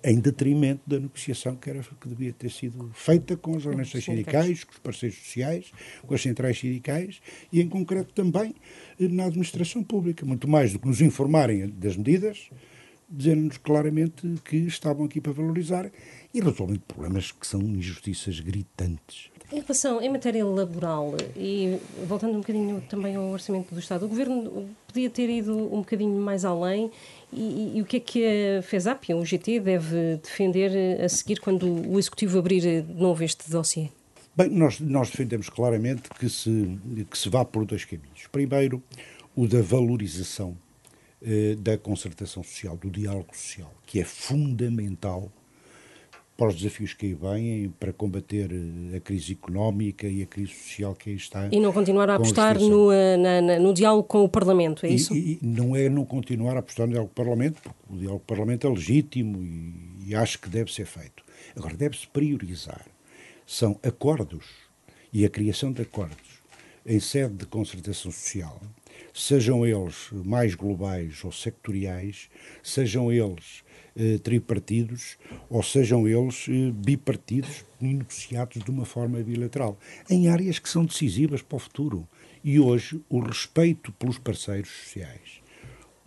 em 0.03 0.19
detrimento 0.19 0.81
da 0.87 0.99
negociação 0.99 1.55
que, 1.55 1.69
era, 1.69 1.81
que 1.81 2.07
devia 2.07 2.31
ter 2.31 2.51
sido 2.51 2.89
feita 2.93 3.35
com 3.35 3.55
as 3.55 3.65
organizações 3.65 4.05
sindicais, 4.05 4.63
com 4.63 4.71
os 4.71 4.79
parceiros 4.79 5.17
sociais, 5.17 5.71
com 6.05 6.13
as 6.13 6.21
centrais 6.21 6.59
sindicais 6.59 7.19
e, 7.51 7.61
em 7.61 7.67
concreto, 7.67 8.13
também 8.13 8.55
eh, 8.99 9.07
na 9.07 9.25
administração 9.25 9.83
pública. 9.83 10.25
Muito 10.25 10.47
mais 10.47 10.71
do 10.73 10.79
que 10.79 10.87
nos 10.87 11.01
informarem 11.01 11.67
das 11.69 11.97
medidas, 11.97 12.49
dizendo-nos 13.09 13.57
claramente 13.57 14.27
que 14.43 14.57
estavam 14.57 15.05
aqui 15.05 15.21
para 15.21 15.31
valorizar 15.31 15.89
e 16.33 16.41
resolvem 16.41 16.77
problemas 16.87 17.31
que 17.31 17.47
são 17.47 17.61
injustiças 17.61 18.39
gritantes. 18.39 19.29
Em 19.51 19.61
relação, 19.61 20.01
em 20.01 20.09
matéria 20.09 20.45
laboral, 20.45 21.15
e 21.33 21.79
voltando 22.05 22.33
um 22.33 22.39
bocadinho 22.39 22.83
também 22.89 23.15
ao 23.15 23.29
orçamento 23.29 23.73
do 23.73 23.79
Estado, 23.79 24.05
o 24.05 24.09
Governo 24.09 24.69
podia 24.85 25.09
ter 25.09 25.29
ido 25.29 25.55
um 25.73 25.79
bocadinho 25.79 26.19
mais 26.19 26.43
além 26.43 26.91
e, 27.31 27.77
e, 27.77 27.81
o 27.81 27.85
que 27.85 27.97
é 27.97 27.99
que 28.01 28.25
a 28.57 28.61
FESAP, 28.61 29.13
o 29.13 29.23
GT, 29.23 29.61
deve 29.61 30.17
defender 30.17 31.01
a 31.01 31.07
seguir 31.07 31.39
quando 31.39 31.65
o 31.65 31.97
Executivo 31.97 32.39
abrir 32.39 32.83
de 32.83 32.93
novo 32.93 33.23
este 33.23 33.49
dossiê? 33.49 33.89
Bem, 34.35 34.49
nós, 34.49 34.79
nós 34.81 35.09
defendemos 35.09 35.49
claramente 35.49 36.09
que 36.19 36.29
se, 36.29 36.77
que 37.09 37.17
se 37.17 37.29
vá 37.29 37.45
por 37.45 37.65
dois 37.65 37.85
caminhos. 37.85 38.27
Primeiro, 38.31 38.83
o 39.35 39.47
da 39.47 39.61
valorização 39.61 40.57
da 41.59 41.77
concertação 41.77 42.43
social, 42.43 42.77
do 42.77 42.89
diálogo 42.89 43.35
social, 43.35 43.73
que 43.85 43.99
é 43.99 44.03
fundamental 44.03 45.31
para 46.37 46.49
os 46.49 46.55
desafios 46.55 46.93
que 46.93 47.07
aí 47.07 47.13
vêm, 47.15 47.73
para 47.79 47.91
combater 47.91 48.51
a 48.95 48.99
crise 48.99 49.33
económica 49.33 50.07
e 50.07 50.21
a 50.21 50.25
crise 50.27 50.53
social 50.53 50.93
que 50.93 51.09
aí 51.09 51.15
está. 51.15 51.49
E 51.51 51.59
não 51.59 51.73
continuar 51.73 52.07
a 52.11 52.15
apostar 52.15 52.59
no, 52.59 52.91
na, 53.17 53.41
na, 53.41 53.59
no 53.59 53.73
diálogo 53.73 54.03
com 54.03 54.23
o 54.23 54.29
Parlamento, 54.29 54.85
é 54.85 54.89
isso? 54.89 55.15
E, 55.15 55.39
e, 55.41 55.45
não 55.45 55.75
é 55.75 55.89
não 55.89 56.05
continuar 56.05 56.55
a 56.55 56.59
apostar 56.59 56.85
no 56.85 56.93
diálogo 56.93 57.11
com 57.13 57.21
o 57.21 57.25
Parlamento, 57.25 57.59
porque 57.61 57.75
o 57.89 57.97
diálogo 57.97 58.19
com 58.19 58.33
o 58.33 58.35
Parlamento 58.35 58.67
é 58.67 58.69
legítimo 58.69 59.43
e, 59.43 60.09
e 60.09 60.15
acho 60.15 60.39
que 60.39 60.47
deve 60.47 60.71
ser 60.71 60.85
feito. 60.85 61.23
Agora, 61.55 61.75
deve-se 61.75 62.07
priorizar. 62.07 62.85
São 63.47 63.79
acordos 63.81 64.45
e 65.11 65.25
a 65.25 65.29
criação 65.29 65.71
de 65.71 65.81
acordos 65.81 66.37
em 66.85 66.99
sede 66.99 67.33
de 67.33 67.45
concertação 67.47 68.11
social, 68.11 68.61
sejam 69.13 69.65
eles 69.65 70.09
mais 70.11 70.55
globais 70.55 71.23
ou 71.23 71.31
sectoriais, 71.31 72.29
sejam 72.61 73.11
eles 73.11 73.63
eh, 73.95 74.17
tripartidos 74.19 75.17
ou 75.49 75.63
sejam 75.63 76.07
eles 76.07 76.45
eh, 76.49 76.71
bipartidos 76.71 77.65
negociados 77.81 78.63
de 78.63 78.69
uma 78.69 78.85
forma 78.85 79.19
bilateral, 79.23 79.77
em 80.09 80.27
áreas 80.29 80.59
que 80.59 80.69
são 80.69 80.85
decisivas 80.85 81.41
para 81.41 81.55
o 81.55 81.59
futuro. 81.59 82.07
E 82.43 82.59
hoje 82.59 83.01
o 83.09 83.19
respeito 83.19 83.91
pelos 83.93 84.17
parceiros 84.17 84.69
sociais, 84.69 85.41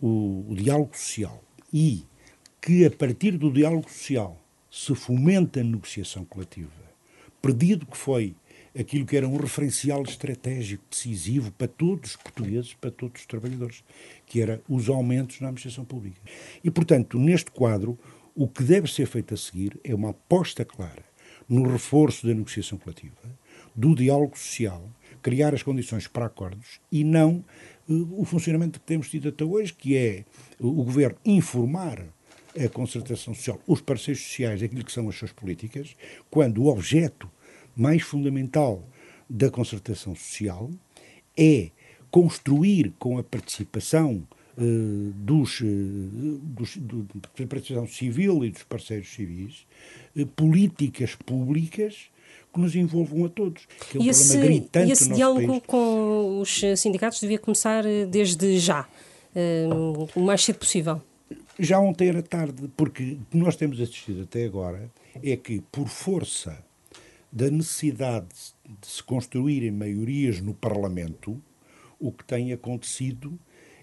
o, 0.01 0.45
o 0.49 0.55
diálogo 0.55 0.97
social 0.97 1.43
e 1.73 2.05
que 2.61 2.85
a 2.85 2.91
partir 2.91 3.37
do 3.37 3.51
diálogo 3.51 3.89
social 3.89 4.39
se 4.69 4.95
fomenta 4.95 5.59
a 5.59 5.63
negociação 5.63 6.23
coletiva, 6.23 6.71
perdido 7.41 7.85
que 7.85 7.97
foi 7.97 8.35
aquilo 8.77 9.05
que 9.05 9.17
era 9.17 9.27
um 9.27 9.37
referencial 9.37 10.01
estratégico 10.03 10.83
decisivo 10.89 11.51
para 11.51 11.67
todos 11.67 12.11
os 12.11 12.15
portugueses, 12.15 12.73
para 12.73 12.91
todos 12.91 13.21
os 13.21 13.27
trabalhadores, 13.27 13.83
que 14.25 14.41
era 14.41 14.61
os 14.67 14.89
aumentos 14.89 15.39
na 15.39 15.47
administração 15.47 15.83
pública. 15.83 16.19
E, 16.63 16.71
portanto, 16.71 17.19
neste 17.19 17.51
quadro, 17.51 17.97
o 18.35 18.47
que 18.47 18.63
deve 18.63 18.91
ser 18.91 19.05
feito 19.07 19.33
a 19.33 19.37
seguir 19.37 19.79
é 19.83 19.93
uma 19.93 20.11
aposta 20.11 20.63
clara 20.63 21.03
no 21.47 21.69
reforço 21.69 22.25
da 22.25 22.33
negociação 22.33 22.77
coletiva, 22.77 23.15
do 23.75 23.93
diálogo 23.93 24.37
social, 24.37 24.89
criar 25.21 25.53
as 25.53 25.63
condições 25.63 26.07
para 26.07 26.25
acordos 26.25 26.79
e 26.91 27.03
não 27.03 27.43
uh, 27.89 28.21
o 28.21 28.25
funcionamento 28.25 28.79
que 28.79 28.85
temos 28.85 29.09
tido 29.09 29.29
até 29.29 29.43
hoje, 29.43 29.73
que 29.73 29.97
é 29.97 30.23
o 30.59 30.83
governo 30.83 31.17
informar 31.25 32.05
a 32.57 32.69
concertação 32.69 33.33
social, 33.33 33.61
os 33.67 33.81
parceiros 33.81 34.23
sociais, 34.23 34.61
aquilo 34.63 34.83
que 34.83 34.91
são 34.91 35.07
as 35.09 35.15
suas 35.15 35.31
políticas, 35.31 35.95
quando 36.29 36.63
o 36.63 36.67
objeto 36.67 37.29
mais 37.75 38.01
fundamental 38.01 38.83
da 39.29 39.49
concertação 39.49 40.15
social 40.15 40.69
é 41.37 41.71
construir 42.09 42.93
com 42.99 43.17
a 43.17 43.23
participação 43.23 44.27
uh, 44.57 45.11
dos, 45.15 45.61
uh, 45.61 45.65
dos 45.65 46.75
do, 46.77 47.03
da 47.03 47.47
participação 47.47 47.87
civil 47.87 48.43
e 48.43 48.51
dos 48.51 48.63
parceiros 48.63 49.07
civis 49.07 49.65
uh, 50.15 50.25
políticas 50.27 51.15
públicas 51.15 52.09
que 52.53 52.59
nos 52.59 52.75
envolvam 52.75 53.25
a 53.25 53.29
todos. 53.29 53.65
Que 53.89 53.97
é 53.97 54.01
um 54.01 54.03
e 54.03 54.09
esse, 54.09 54.37
e 54.37 54.91
esse 54.91 55.13
diálogo 55.13 55.47
país. 55.47 55.63
com 55.65 56.41
os 56.41 56.61
sindicatos 56.75 57.21
devia 57.21 57.39
começar 57.39 57.85
desde 58.09 58.59
já, 58.59 58.89
o 60.15 60.19
mais 60.19 60.43
cedo 60.43 60.59
possível. 60.59 61.01
Já 61.57 61.79
ontem 61.79 62.09
era 62.09 62.21
tarde, 62.21 62.69
porque 62.75 63.17
o 63.21 63.25
que 63.31 63.37
nós 63.37 63.55
temos 63.55 63.79
assistido 63.79 64.23
até 64.23 64.43
agora 64.43 64.91
é 65.23 65.37
que, 65.37 65.61
por 65.71 65.87
força 65.87 66.61
da 67.31 67.49
necessidade 67.49 68.27
de 68.81 68.87
se 68.87 69.01
construírem 69.01 69.71
maiorias 69.71 70.41
no 70.41 70.53
Parlamento, 70.53 71.41
o 71.99 72.11
que 72.11 72.23
tem 72.25 72.51
acontecido 72.51 73.39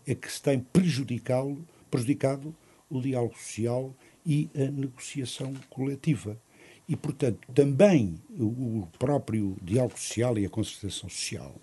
é 0.06 0.14
que 0.14 0.30
se 0.30 0.42
tem 0.42 0.60
prejudicado, 0.60 1.64
prejudicado 1.90 2.54
o 2.90 3.00
diálogo 3.00 3.36
social 3.36 3.94
e 4.24 4.50
a 4.54 4.70
negociação 4.70 5.54
coletiva. 5.70 6.38
E, 6.88 6.96
portanto, 6.96 7.46
também 7.54 8.20
o 8.38 8.86
próprio 8.98 9.56
diálogo 9.62 9.98
social 9.98 10.38
e 10.38 10.46
a 10.46 10.50
concertação 10.50 11.08
social 11.08 11.54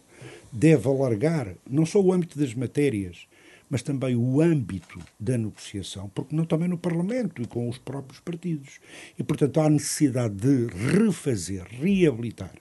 deve 0.51 0.87
alargar 0.87 1.55
não 1.69 1.85
só 1.85 1.99
o 1.99 2.13
âmbito 2.13 2.37
das 2.37 2.53
matérias, 2.53 3.27
mas 3.75 3.83
também 3.83 4.15
o 4.15 4.39
âmbito 4.39 5.01
da 5.19 5.37
negociação, 5.37 6.09
porque 6.15 6.33
não 6.33 6.45
também 6.45 6.69
no 6.69 6.77
Parlamento 6.77 7.41
e 7.41 7.45
com 7.45 7.67
os 7.67 7.77
próprios 7.77 8.21
partidos. 8.21 8.79
E, 9.19 9.21
portanto, 9.21 9.59
há 9.59 9.69
necessidade 9.69 10.33
de 10.33 10.67
refazer, 10.67 11.67
reabilitar 11.67 12.53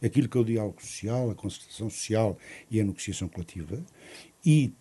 aquilo 0.00 0.28
que 0.28 0.38
é 0.38 0.40
o 0.40 0.44
diálogo 0.44 0.80
social, 0.80 1.28
a 1.28 1.34
concertação 1.34 1.90
social 1.90 2.38
e 2.70 2.80
a 2.80 2.84
negociação 2.84 3.26
coletiva 3.26 3.84
e 4.46 4.72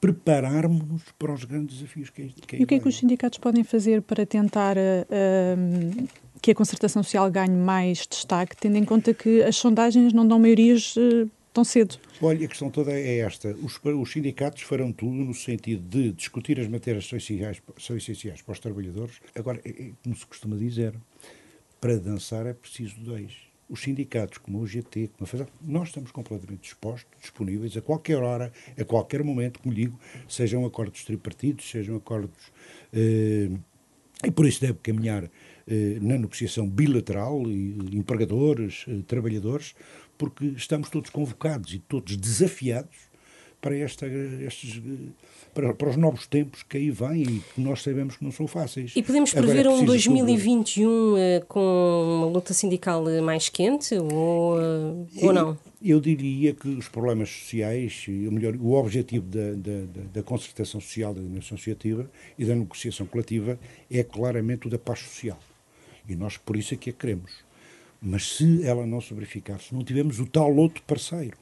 prepararmos-nos 0.00 1.02
para 1.18 1.32
os 1.32 1.42
grandes 1.42 1.78
desafios 1.78 2.10
que, 2.10 2.28
que 2.28 2.56
E 2.58 2.62
o 2.62 2.66
que 2.68 2.76
é 2.76 2.78
que 2.78 2.88
os 2.88 2.96
sindicatos 2.96 3.40
podem 3.40 3.64
fazer 3.64 4.02
para 4.02 4.24
tentar 4.24 4.76
uh, 4.76 6.08
que 6.40 6.52
a 6.52 6.54
concertação 6.54 7.02
social 7.02 7.28
ganhe 7.28 7.56
mais 7.56 8.06
destaque, 8.06 8.56
tendo 8.56 8.76
em 8.76 8.84
conta 8.84 9.12
que 9.12 9.42
as 9.42 9.56
sondagens 9.56 10.12
não 10.12 10.28
dão 10.28 10.38
maiorias 10.38 10.94
uh, 10.94 11.28
tão 11.54 11.64
cedo? 11.64 11.96
Olha, 12.20 12.44
a 12.44 12.48
questão 12.48 12.68
toda 12.68 12.92
é 12.92 13.18
esta. 13.18 13.56
Os, 13.62 13.80
os, 13.82 14.12
sindicatos 14.12 14.62
farão 14.62 14.92
tudo 14.92 15.14
no 15.14 15.32
sentido 15.32 15.82
de 15.88 16.12
discutir 16.12 16.58
as 16.60 16.66
matérias 16.66 17.04
que 17.04 17.10
são 17.78 17.96
essenciais, 17.96 18.42
para 18.42 18.52
os 18.52 18.58
trabalhadores. 18.58 19.20
Agora, 19.34 19.60
é, 19.64 19.70
é, 19.70 19.90
como 20.02 20.16
se 20.16 20.26
costuma 20.26 20.56
dizer, 20.56 20.94
para 21.80 21.96
dançar 21.96 22.44
é 22.44 22.52
preciso 22.52 23.00
dois. 23.00 23.32
Os 23.68 23.80
sindicatos, 23.80 24.38
como 24.38 24.58
o 24.58 24.66
GT, 24.66 25.10
como 25.16 25.42
a 25.42 25.46
nós 25.62 25.88
estamos 25.88 26.10
completamente 26.10 26.62
dispostos, 26.62 27.10
disponíveis 27.20 27.76
a 27.76 27.80
qualquer 27.80 28.22
hora, 28.22 28.52
a 28.78 28.84
qualquer 28.84 29.22
momento, 29.22 29.60
como 29.60 29.74
digo, 29.74 29.98
sejam 30.28 30.66
acordos 30.66 31.04
tripartidos, 31.04 31.70
sejam 31.70 31.96
acordos. 31.96 32.52
Eh, 32.92 33.48
e 34.26 34.30
por 34.30 34.46
isso 34.46 34.60
deve 34.60 34.78
caminhar 34.82 35.30
eh, 35.66 35.98
na 36.00 36.18
negociação 36.18 36.68
bilateral, 36.68 37.42
empregadores, 37.92 38.84
eh, 38.86 39.00
trabalhadores, 39.06 39.74
porque 40.16 40.46
estamos 40.56 40.88
todos 40.88 41.10
convocados 41.10 41.72
e 41.74 41.78
todos 41.78 42.16
desafiados 42.16 43.14
para, 43.64 43.78
esta, 43.78 44.06
estes, 44.06 44.82
para, 45.54 45.72
para, 45.72 45.88
os 45.88 45.96
novos 45.96 46.26
tempos 46.26 46.62
que 46.62 46.76
aí 46.76 46.90
vêm 46.90 47.22
e 47.22 47.42
que 47.54 47.60
nós 47.62 47.82
sabemos 47.82 48.18
que 48.18 48.22
não 48.22 48.30
são 48.30 48.46
fáceis. 48.46 48.92
E 48.94 49.02
podemos 49.02 49.32
prever 49.32 49.64
é 49.64 49.70
um 49.70 49.86
2021 49.86 50.86
uh, 50.86 51.16
eh, 51.16 51.42
com 51.48 52.18
uma 52.18 52.26
luta 52.26 52.52
sindical 52.52 53.08
eh, 53.08 53.22
mais 53.22 53.48
quente 53.48 53.94
ou, 53.94 54.58
uh, 54.58 55.08
ou 55.22 55.32
não? 55.32 55.58
Eu 55.82 55.98
diria 55.98 56.52
que 56.52 56.68
os 56.68 56.88
problemas 56.88 57.30
sociais, 57.30 58.04
ou 58.26 58.32
melhor, 58.32 58.54
o 58.56 58.72
objetivo 58.72 59.24
da, 59.26 59.52
da, 59.52 60.02
da 60.12 60.22
concertação 60.22 60.78
social, 60.78 61.14
da 61.14 61.22
dimensão 61.22 61.54
associativa 61.54 62.10
e 62.38 62.44
da 62.44 62.54
negociação 62.54 63.06
coletiva 63.06 63.58
é 63.90 64.02
claramente 64.02 64.66
o 64.66 64.70
da 64.70 64.78
paz 64.78 64.98
social. 64.98 65.38
E 66.06 66.14
nós 66.14 66.36
por 66.36 66.56
isso 66.56 66.74
é 66.74 66.76
que 66.76 66.90
a 66.90 66.92
queremos. 66.92 67.32
Mas 68.04 68.36
se 68.36 68.62
ela 68.62 68.86
não 68.86 69.00
se 69.00 69.14
verificar, 69.14 69.58
se 69.58 69.74
não 69.74 69.82
tivermos 69.82 70.20
o 70.20 70.26
tal 70.26 70.54
outro 70.54 70.82
parceiro 70.82 71.38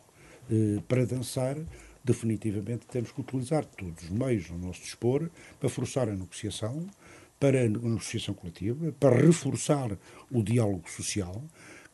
eh, 0.48 0.80
para 0.86 1.04
dançar, 1.04 1.56
definitivamente 2.04 2.86
temos 2.86 3.10
que 3.10 3.20
utilizar 3.20 3.64
todos 3.64 4.04
os 4.04 4.10
meios 4.10 4.48
ao 4.48 4.56
nosso 4.58 4.80
dispor 4.80 5.28
para 5.58 5.68
forçar 5.68 6.08
a 6.08 6.12
negociação, 6.12 6.86
para 7.40 7.62
a 7.62 7.68
negociação 7.68 8.32
coletiva, 8.32 8.94
para 9.00 9.16
reforçar 9.16 9.98
o 10.30 10.40
diálogo 10.40 10.88
social, 10.88 11.42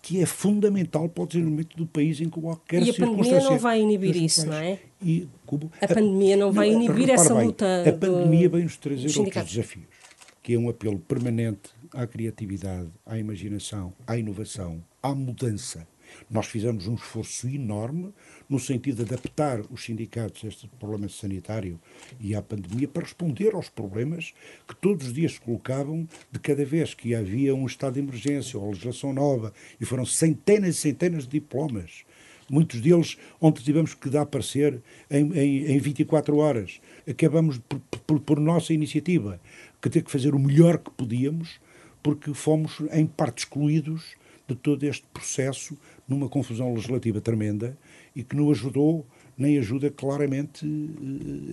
que 0.03 0.21
é 0.21 0.27
fundamental 0.27 1.09
para 1.09 1.25
o 1.25 1.27
desenvolvimento 1.27 1.75
do 1.75 1.87
país 1.87 2.21
em 2.21 2.29
qualquer 2.29 2.85
circunstância. 2.85 3.01
E 3.01 3.07
a 3.07 3.09
pandemia 3.09 3.51
não 3.51 3.59
vai 3.59 3.81
inibir 3.81 4.17
isso, 4.17 4.47
não 4.47 4.53
é? 4.55 4.79
E, 5.03 5.27
como, 5.47 5.73
a, 5.81 5.85
a, 5.87 5.89
pandemia 5.89 6.37
não 6.37 6.53
vai 6.53 6.71
não, 6.71 6.83
inibir 6.83 7.09
essa 7.09 7.35
bem, 7.35 7.47
luta. 7.47 7.89
A 7.89 7.93
pandemia 7.95 8.51
vem-nos 8.51 8.77
trazer 8.77 9.19
outros 9.19 9.45
desafios, 9.47 9.87
que 10.43 10.53
é 10.53 10.59
um 10.59 10.69
apelo 10.69 10.99
permanente 10.99 11.71
à 11.93 12.07
criatividade, 12.07 12.91
à 13.05 13.19
imaginação, 13.19 13.93
à 14.07 14.17
inovação, 14.17 14.85
à 15.03 15.15
mudança. 15.15 15.87
Nós 16.31 16.47
fizemos 16.47 16.87
um 16.87 16.95
esforço 16.95 17.49
enorme 17.49 18.13
no 18.49 18.59
sentido 18.59 19.05
de 19.05 19.13
adaptar 19.13 19.61
os 19.71 19.85
sindicatos 19.85 20.45
a 20.45 20.49
este 20.49 20.69
problema 20.79 21.09
sanitário 21.09 21.81
e 22.21 22.35
à 22.35 22.43
pandemia 22.43 22.89
para 22.89 23.03
responder 23.03 23.55
aos 23.55 23.69
problemas 23.69 24.33
que 24.67 24.75
todos 24.77 25.09
os 25.09 25.13
dias 25.13 25.33
se 25.33 25.41
colocavam 25.41 26.09
de 26.31 26.39
cada 26.39 26.65
vez 26.65 26.95
que 26.95 27.15
havia 27.15 27.55
um 27.55 27.67
estado 27.67 27.95
de 27.95 28.01
emergência 28.01 28.59
ou 28.59 28.71
legislação 28.71 29.13
nova 29.13 29.53
e 29.81 29.85
foram 29.85 30.05
centenas 30.05 30.77
e 30.77 30.81
centenas 30.81 31.25
de 31.25 31.31
diplomas. 31.31 32.05
Muitos 32.51 32.81
deles 32.81 33.19
onde 33.41 33.63
tivemos 33.63 33.93
que 33.93 34.09
dar 34.09 34.25
parecer 34.25 34.81
em, 35.11 35.31
em, 35.39 35.67
em 35.67 35.79
24 35.79 36.39
horas. 36.39 36.81
Acabamos 37.07 37.59
por, 37.59 37.79
por, 38.07 38.21
por 38.21 38.41
nossa 38.41 38.73
iniciativa 38.73 39.39
que 39.83 39.91
ter 39.91 40.03
que 40.03 40.11
fazer 40.11 40.35
o 40.35 40.39
melhor 40.39 40.79
que 40.79 40.91
podíamos 40.91 41.61
porque 42.03 42.33
fomos, 42.35 42.81
em 42.93 43.07
parte, 43.07 43.39
excluídos 43.39 44.17
de 44.49 44.55
todo 44.55 44.83
este 44.85 45.07
processo 45.13 45.77
numa 46.09 46.29
confusão 46.29 46.73
legislativa 46.73 47.21
tremenda 47.21 47.77
e 48.17 48.25
que 48.25 48.35
não 48.35 48.51
ajudou 48.51 49.07
nem 49.37 49.59
ajuda 49.59 49.91
claramente 49.91 50.67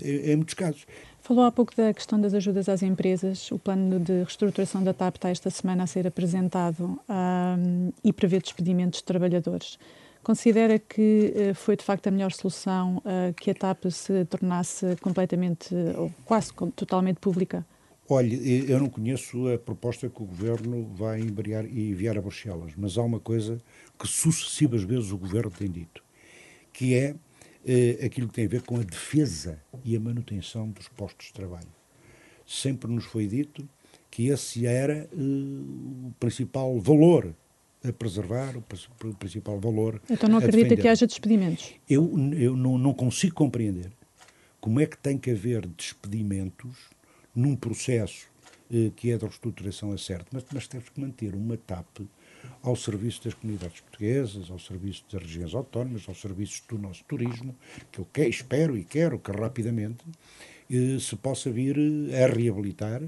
eh, 0.02 0.32
em, 0.32 0.36
muitos 0.38 0.56
casos. 0.56 0.88
Falou 1.22 1.46
há 1.46 1.52
pouco 1.52 1.76
da 1.76 1.94
questão 1.94 2.20
das 2.20 2.34
ajudas 2.34 2.68
às 2.68 2.82
empresas. 2.82 3.52
O 3.52 3.60
plano 3.60 4.00
de 4.00 4.14
reestruturação 4.20 4.84
da 4.84 4.94
TAP 4.94 5.18
está 5.18 5.30
esta 5.30 5.50
semana 5.52 5.84
a 5.84 5.88
ser 5.88 6.08
apresentado 6.08 7.00
um, 7.08 7.92
e 8.04 8.12
prevê 8.12 8.40
despedimentos 8.40 9.00
de 9.00 9.06
trabalhadores. 9.06 9.78
Considera 10.24 10.80
que 10.80 11.34
uh, 11.52 11.54
foi 11.54 11.76
de 11.76 11.84
facto 11.84 12.08
a 12.08 12.12
melhor 12.12 12.32
solução 12.32 12.98
uh, 12.98 13.34
que 13.36 13.52
a 13.52 13.54
TAP 13.54 13.86
se 13.92 14.26
tornasse 14.26 14.96
completamente 15.02 15.76
ou 15.96 16.12
quase 16.26 16.52
totalmente 16.76 17.20
pública? 17.20 17.64
Olha, 18.08 18.36
eu 18.36 18.80
não 18.80 18.88
conheço 18.88 19.48
a 19.48 19.58
proposta 19.58 20.08
que 20.08 20.22
o 20.22 20.26
Governo 20.26 20.86
vai 20.94 21.22
enviar, 21.22 21.66
enviar 21.66 22.18
a 22.18 22.22
Bruxelas, 22.22 22.74
mas 22.78 22.98
há 22.98 23.02
uma 23.02 23.20
coisa 23.20 23.60
que 23.98 24.08
sucessivas 24.08 24.84
vezes 24.84 25.12
o 25.12 25.18
Governo 25.18 25.50
tem 25.50 25.70
dito, 25.70 26.04
que 26.72 26.94
é 26.94 27.16
eh, 27.66 28.06
aquilo 28.06 28.28
que 28.28 28.36
tem 28.36 28.46
a 28.46 28.50
ver 28.50 28.62
com 28.62 28.78
a 28.78 28.84
defesa 28.84 29.60
e 29.84 29.96
a 29.96 30.00
manutenção 30.00 30.70
dos 30.70 30.88
postos 30.88 31.28
de 31.28 31.34
trabalho. 31.34 31.68
Sempre 32.46 32.92
nos 32.92 33.06
foi 33.06 33.26
dito 33.26 33.68
que 34.12 34.28
esse 34.28 34.68
era 34.68 35.10
eh, 35.12 35.18
o 35.18 36.14
principal 36.20 36.80
valor 36.80 37.34
a 37.84 37.92
preservar, 37.92 38.56
o 38.56 38.62
principal 39.16 39.60
valor. 39.60 40.00
Então 40.08 40.30
não 40.30 40.38
acredita 40.38 40.78
que 40.78 40.88
haja 40.88 41.08
despedimentos? 41.08 41.74
Eu, 41.90 42.12
eu 42.38 42.56
não, 42.56 42.78
não 42.78 42.94
consigo 42.94 43.34
compreender 43.34 43.92
como 44.60 44.80
é 44.80 44.86
que 44.86 44.98
tem 44.98 45.18
que 45.18 45.32
haver 45.32 45.66
despedimentos 45.68 46.76
num 47.36 47.56
processo 47.56 48.28
eh, 48.72 48.92
que 48.96 49.12
é 49.12 49.18
de 49.18 49.26
reestruturação 49.26 49.92
a 49.92 49.98
certo, 49.98 50.28
mas, 50.32 50.44
mas 50.52 50.68
temos 50.68 50.90
que 50.90 51.00
manter 51.00 51.36
uma 51.36 51.58
TAP 51.58 52.02
ao 52.64 52.76
serviço 52.76 53.24
das 53.24 53.34
comunidades 53.34 53.82
portuguesas, 53.82 54.50
ao 54.50 54.58
serviço 54.58 55.04
das 55.12 55.22
regiões 55.22 55.54
autónomas, 55.54 56.04
ao 56.08 56.16
serviço 56.16 56.64
do 56.68 56.78
nosso 56.78 57.04
turismo, 57.04 57.56
que 57.92 58.00
eu 58.00 58.08
que, 58.12 58.28
espero 58.28 58.78
e 58.78 58.84
quero 58.84 59.20
que 59.20 59.32
rapidamente 59.32 60.04
eh, 60.72 60.98
se 61.00 61.16
possa 61.16 61.52
vir 61.52 61.78
eh, 61.78 62.24
a 62.24 62.28
reabilitar, 62.28 63.04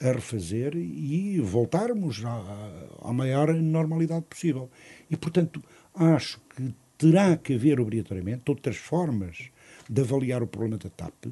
a 0.00 0.12
refazer 0.12 0.76
e 0.76 1.40
voltarmos 1.40 2.22
à 2.24 3.12
maior 3.12 3.54
normalidade 3.54 4.24
possível. 4.26 4.68
E, 5.10 5.16
portanto, 5.16 5.62
acho 5.94 6.40
que 6.54 6.74
terá 6.98 7.36
que 7.36 7.54
haver 7.54 7.80
obrigatoriamente 7.80 8.42
outras 8.48 8.76
formas 8.76 9.50
de 9.88 10.00
avaliar 10.00 10.42
o 10.42 10.46
problema 10.46 10.78
da 10.78 10.90
TAP, 10.90 11.26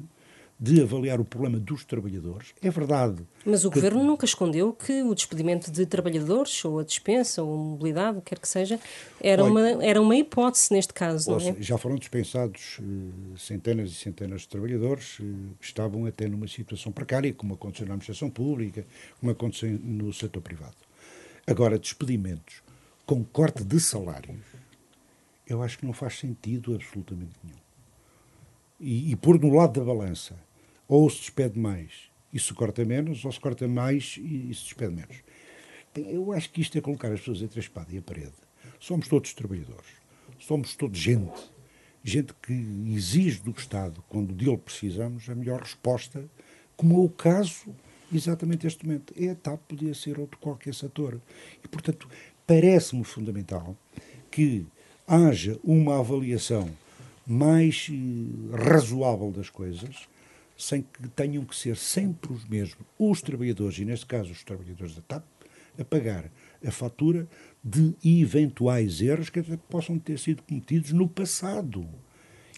de 0.63 0.79
avaliar 0.79 1.19
o 1.19 1.25
problema 1.25 1.59
dos 1.59 1.83
trabalhadores. 1.83 2.53
É 2.61 2.69
verdade. 2.69 3.25
Mas 3.43 3.65
o 3.65 3.71
que... 3.71 3.79
Governo 3.79 4.03
nunca 4.03 4.25
escondeu 4.25 4.71
que 4.71 5.01
o 5.01 5.15
despedimento 5.15 5.71
de 5.71 5.87
trabalhadores, 5.87 6.63
ou 6.63 6.77
a 6.77 6.83
dispensa, 6.83 7.41
ou 7.41 7.55
a 7.55 7.57
mobilidade, 7.57 8.19
o 8.19 8.21
que 8.21 8.29
quer 8.29 8.39
que 8.39 8.47
seja, 8.47 8.79
era, 9.19 9.43
Olha, 9.43 9.51
uma, 9.51 9.83
era 9.83 9.99
uma 9.99 10.15
hipótese 10.15 10.71
neste 10.71 10.93
caso. 10.93 11.31
Ouça, 11.31 11.51
não 11.51 11.57
é? 11.57 11.61
Já 11.63 11.79
foram 11.79 11.95
dispensados 11.95 12.77
uh, 12.79 13.37
centenas 13.39 13.89
e 13.89 13.95
centenas 13.95 14.41
de 14.41 14.49
trabalhadores 14.49 15.17
uh, 15.17 15.23
que 15.59 15.65
estavam 15.65 16.05
até 16.05 16.27
numa 16.27 16.47
situação 16.47 16.91
precária, 16.91 17.33
como 17.33 17.55
aconteceu 17.55 17.87
na 17.87 17.93
administração 17.95 18.29
pública, 18.29 18.85
como 19.19 19.31
aconteceu 19.31 19.71
no 19.71 20.13
setor 20.13 20.41
privado. 20.41 20.77
Agora, 21.47 21.79
despedimentos 21.79 22.61
com 23.03 23.23
corte 23.23 23.63
de 23.63 23.79
salários, 23.79 24.37
eu 25.47 25.63
acho 25.63 25.79
que 25.79 25.87
não 25.87 25.93
faz 25.93 26.19
sentido 26.19 26.75
absolutamente 26.75 27.33
nenhum. 27.43 27.57
E, 28.79 29.11
e 29.11 29.15
pôr 29.15 29.39
no 29.39 29.55
lado 29.55 29.79
da 29.79 29.85
balança 29.85 30.35
ou 30.91 31.09
se 31.09 31.19
despede 31.19 31.57
mais 31.57 32.11
e 32.33 32.39
se 32.39 32.53
corta 32.53 32.83
menos, 32.83 33.23
ou 33.23 33.31
se 33.31 33.39
corta 33.39 33.65
mais 33.65 34.17
e, 34.17 34.53
se 34.53 34.65
despede 34.65 34.93
menos. 34.93 35.15
Eu 35.95 36.33
acho 36.33 36.49
que 36.49 36.59
isto 36.59 36.77
é 36.77 36.81
colocar 36.81 37.09
as 37.09 37.21
pessoas 37.21 37.41
entre 37.41 37.61
a 37.61 37.63
espada 37.63 37.87
e 37.93 37.97
a 37.97 38.01
parede. 38.01 38.33
Somos 38.77 39.07
todos 39.07 39.33
trabalhadores, 39.33 39.87
somos 40.37 40.75
todos 40.75 40.99
gente, 40.99 41.49
gente 42.03 42.33
que 42.41 42.53
exige 42.93 43.39
do 43.39 43.51
Estado, 43.51 44.03
quando 44.09 44.33
dele 44.33 44.57
precisamos, 44.57 45.29
a 45.29 45.35
melhor 45.35 45.61
resposta, 45.61 46.25
como 46.75 47.01
é 47.01 47.05
o 47.05 47.09
caso 47.09 47.73
exatamente 48.13 48.67
este 48.67 48.85
momento. 48.85 49.13
É 49.17 49.29
a 49.29 49.35
TAP, 49.35 49.61
podia 49.69 49.93
ser 49.93 50.19
outro 50.19 50.37
qualquer 50.39 50.75
setor. 50.75 51.21
E, 51.63 51.69
portanto, 51.69 52.09
parece-me 52.45 53.05
fundamental 53.05 53.77
que 54.29 54.65
haja 55.07 55.57
uma 55.63 55.99
avaliação 55.99 56.69
mais 57.25 57.87
eh, 57.89 58.67
razoável 58.69 59.31
das 59.31 59.49
coisas, 59.49 60.09
sem 60.61 60.83
que 60.83 61.09
tenham 61.09 61.43
que 61.43 61.55
ser 61.55 61.75
sempre 61.75 62.31
os 62.31 62.47
mesmos, 62.47 62.85
os 62.99 63.21
trabalhadores, 63.21 63.79
e 63.79 63.85
neste 63.85 64.05
caso 64.05 64.31
os 64.31 64.43
trabalhadores 64.43 64.95
da 64.95 65.01
TAP, 65.01 65.23
a 65.79 65.83
pagar 65.83 66.25
a 66.63 66.71
fatura 66.71 67.27
de 67.63 67.95
eventuais 68.03 69.01
erros 69.01 69.29
que 69.29 69.41
possam 69.69 69.97
ter 69.97 70.19
sido 70.19 70.43
cometidos 70.43 70.91
no 70.91 71.07
passado. 71.07 71.87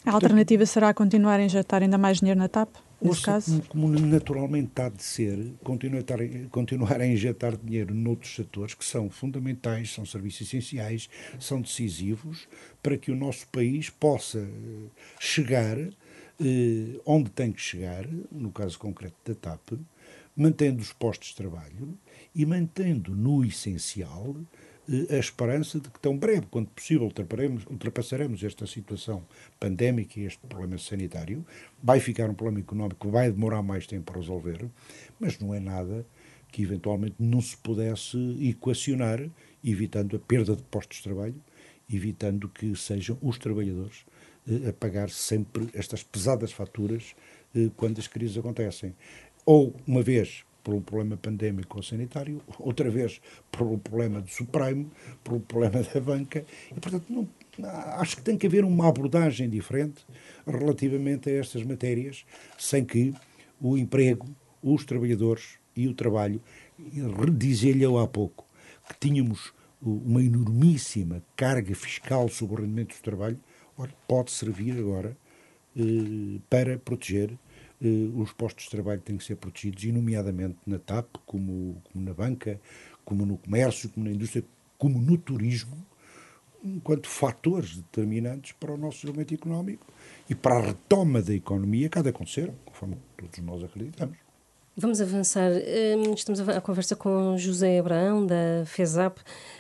A 0.06 0.12
alternativa 0.12 0.66
será 0.66 0.94
continuar 0.94 1.40
a 1.40 1.46
injetar 1.46 1.82
ainda 1.82 1.98
mais 1.98 2.20
dinheiro 2.20 2.38
na 2.38 2.50
TAP, 2.50 2.76
nesse 3.02 3.22
caso? 3.22 3.62
Como, 3.70 3.94
como 3.94 4.00
naturalmente 4.06 4.68
está 4.68 4.90
de 4.90 5.02
ser, 5.02 5.54
continuar, 5.64 6.04
continuar 6.52 7.00
a 7.00 7.08
injetar 7.08 7.56
dinheiro 7.56 7.96
noutros 7.96 8.36
setores 8.36 8.74
que 8.74 8.84
são 8.84 9.10
fundamentais, 9.10 9.94
são 9.94 10.06
serviços 10.06 10.42
essenciais, 10.42 11.10
são 11.40 11.62
decisivos 11.62 12.50
para 12.82 12.98
que 12.98 13.12
o 13.12 13.16
nosso 13.16 13.48
país 13.48 13.90
possa 13.90 14.40
eh, 14.40 14.90
chegar 15.22 15.78
eh, 16.44 17.00
onde 17.06 17.30
tem 17.30 17.52
que 17.52 17.62
chegar, 17.62 18.06
no 18.32 18.52
caso 18.52 18.78
concreto 18.78 19.16
da 19.26 19.34
TAP, 19.34 19.80
mantendo 20.36 20.82
os 20.82 20.92
postos 20.92 21.30
de 21.30 21.36
trabalho 21.36 21.98
e 22.36 22.46
mantendo 22.46 23.16
no 23.16 23.46
essencial 23.46 24.36
eh, 24.90 25.16
a 25.16 25.20
esperança 25.20 25.80
de 25.80 25.90
que 25.90 26.00
tão 26.00 26.18
breve 26.18 26.48
quanto 26.52 26.70
possível 26.72 27.10
ultrapassaremos 27.70 28.44
esta 28.44 28.68
situação 28.68 29.26
pandémica 29.60 30.20
e 30.20 30.26
este 30.26 30.40
problema 30.48 30.78
sanitário. 30.78 31.46
Vai 31.82 32.00
ficar 32.00 32.30
um 32.30 32.34
problema 32.34 32.60
económico 32.60 33.08
que 33.08 33.12
vai 33.12 33.32
demorar 33.32 33.62
mais 33.62 33.88
tempo 33.88 34.12
a 34.12 34.18
resolver, 34.18 34.66
mas 35.20 35.40
não 35.40 35.54
é 35.54 35.60
nada 35.60 36.06
que 36.52 36.62
eventualmente 36.62 37.16
não 37.18 37.42
se 37.42 37.58
pudesse 37.58 38.18
equacionar, 38.42 39.28
evitando 39.64 40.18
a 40.18 40.20
perda 40.20 40.56
de 40.56 40.64
postos 40.64 40.98
de 40.98 41.04
trabalho, 41.04 41.42
evitando 41.92 42.50
que 42.50 42.76
sejam 42.76 43.18
os 43.22 43.38
trabalhadores 43.38 44.06
a 44.68 44.74
pagar 44.74 45.10
sempre 45.10 45.70
estas 45.74 46.04
pesadas 46.04 46.52
faturas 46.52 47.16
eh, 47.56 47.70
quando 47.78 48.00
as 48.00 48.08
crises 48.08 48.38
acontecem. 48.38 48.94
Ou, 49.46 49.76
uma 49.88 50.02
vez, 50.02 50.44
por 50.64 50.74
um 50.74 50.82
problema 50.82 51.18
pandémico 51.18 51.78
ou 51.78 51.84
sanitário, 51.84 52.42
outra 52.60 52.90
vez 52.90 53.22
por 53.52 53.68
um 53.68 53.78
problema 53.78 54.22
do 54.22 54.30
Supremo, 54.30 54.90
por 55.24 55.36
um 55.36 55.40
problema 55.40 55.84
da 55.84 56.00
banca, 56.00 56.46
e, 56.72 56.80
portanto, 56.80 57.06
não, 57.10 57.28
acho 57.98 58.18
que 58.18 58.22
tem 58.22 58.38
que 58.38 58.48
haver 58.48 58.64
uma 58.64 58.88
abordagem 58.88 59.50
diferente 59.50 60.06
relativamente 60.48 61.30
a 61.30 61.34
estas 61.34 61.64
matérias, 61.64 62.26
sem 62.58 62.84
que 62.84 63.14
o 63.62 63.78
emprego, 63.78 64.28
os 64.62 64.86
trabalhadores 64.86 65.58
e 65.76 65.88
o 65.88 65.94
trabalho, 65.94 66.42
dizia-lhe 67.38 67.86
há 67.86 68.08
pouco 68.08 68.46
que 68.88 69.00
tínhamos 69.00 69.54
uma 69.82 70.24
enormíssima 70.24 71.22
carga 71.36 71.76
fiscal 71.76 72.30
sobre 72.30 72.56
o 72.56 72.66
rendimento 72.66 72.96
do 72.96 73.02
trabalho, 73.02 73.40
pode 74.08 74.32
servir 74.32 74.78
agora 74.78 75.18
eh, 75.76 76.40
para 76.50 76.78
proteger 76.78 77.38
eh, 77.82 78.10
os 78.16 78.32
postos 78.32 78.66
de 78.66 78.72
trabalho 78.72 79.00
que 79.00 79.08
têm 79.08 79.18
que 79.18 79.24
ser 79.24 79.36
protegidos, 79.36 79.84
e 79.84 79.92
nomeadamente 79.92 80.58
na 80.66 80.80
TAP, 80.80 81.18
como, 81.26 81.82
como 81.84 82.06
na 82.06 82.14
banca, 82.14 82.60
como 83.04 83.26
no 83.26 83.38
comércio, 83.38 83.90
como 83.90 84.06
na 84.06 84.12
indústria, 84.12 84.44
como 84.78 85.00
no 85.00 85.18
turismo, 85.18 85.78
enquanto 86.64 87.10
fatores 87.10 87.76
determinantes 87.76 88.54
para 88.54 88.72
o 88.72 88.78
nosso 88.78 89.00
desenvolvimento 89.00 89.34
económico 89.34 89.86
e 90.30 90.36
para 90.36 90.58
a 90.58 90.62
retoma 90.62 91.22
da 91.22 91.34
economia 91.34 91.90
de 91.90 92.10
acontecer, 92.10 92.54
conforme 92.64 92.98
todos 93.18 93.40
nós 93.40 93.64
acreditamos. 93.64 94.23
Vamos 94.76 95.00
avançar. 95.00 95.52
Hum, 95.52 96.16
estamos 96.16 96.40
a 96.50 96.60
conversa 96.60 96.96
com 96.96 97.38
José 97.38 97.78
Abraão, 97.78 98.26
da 98.26 98.66
FESAP. 98.66 99.20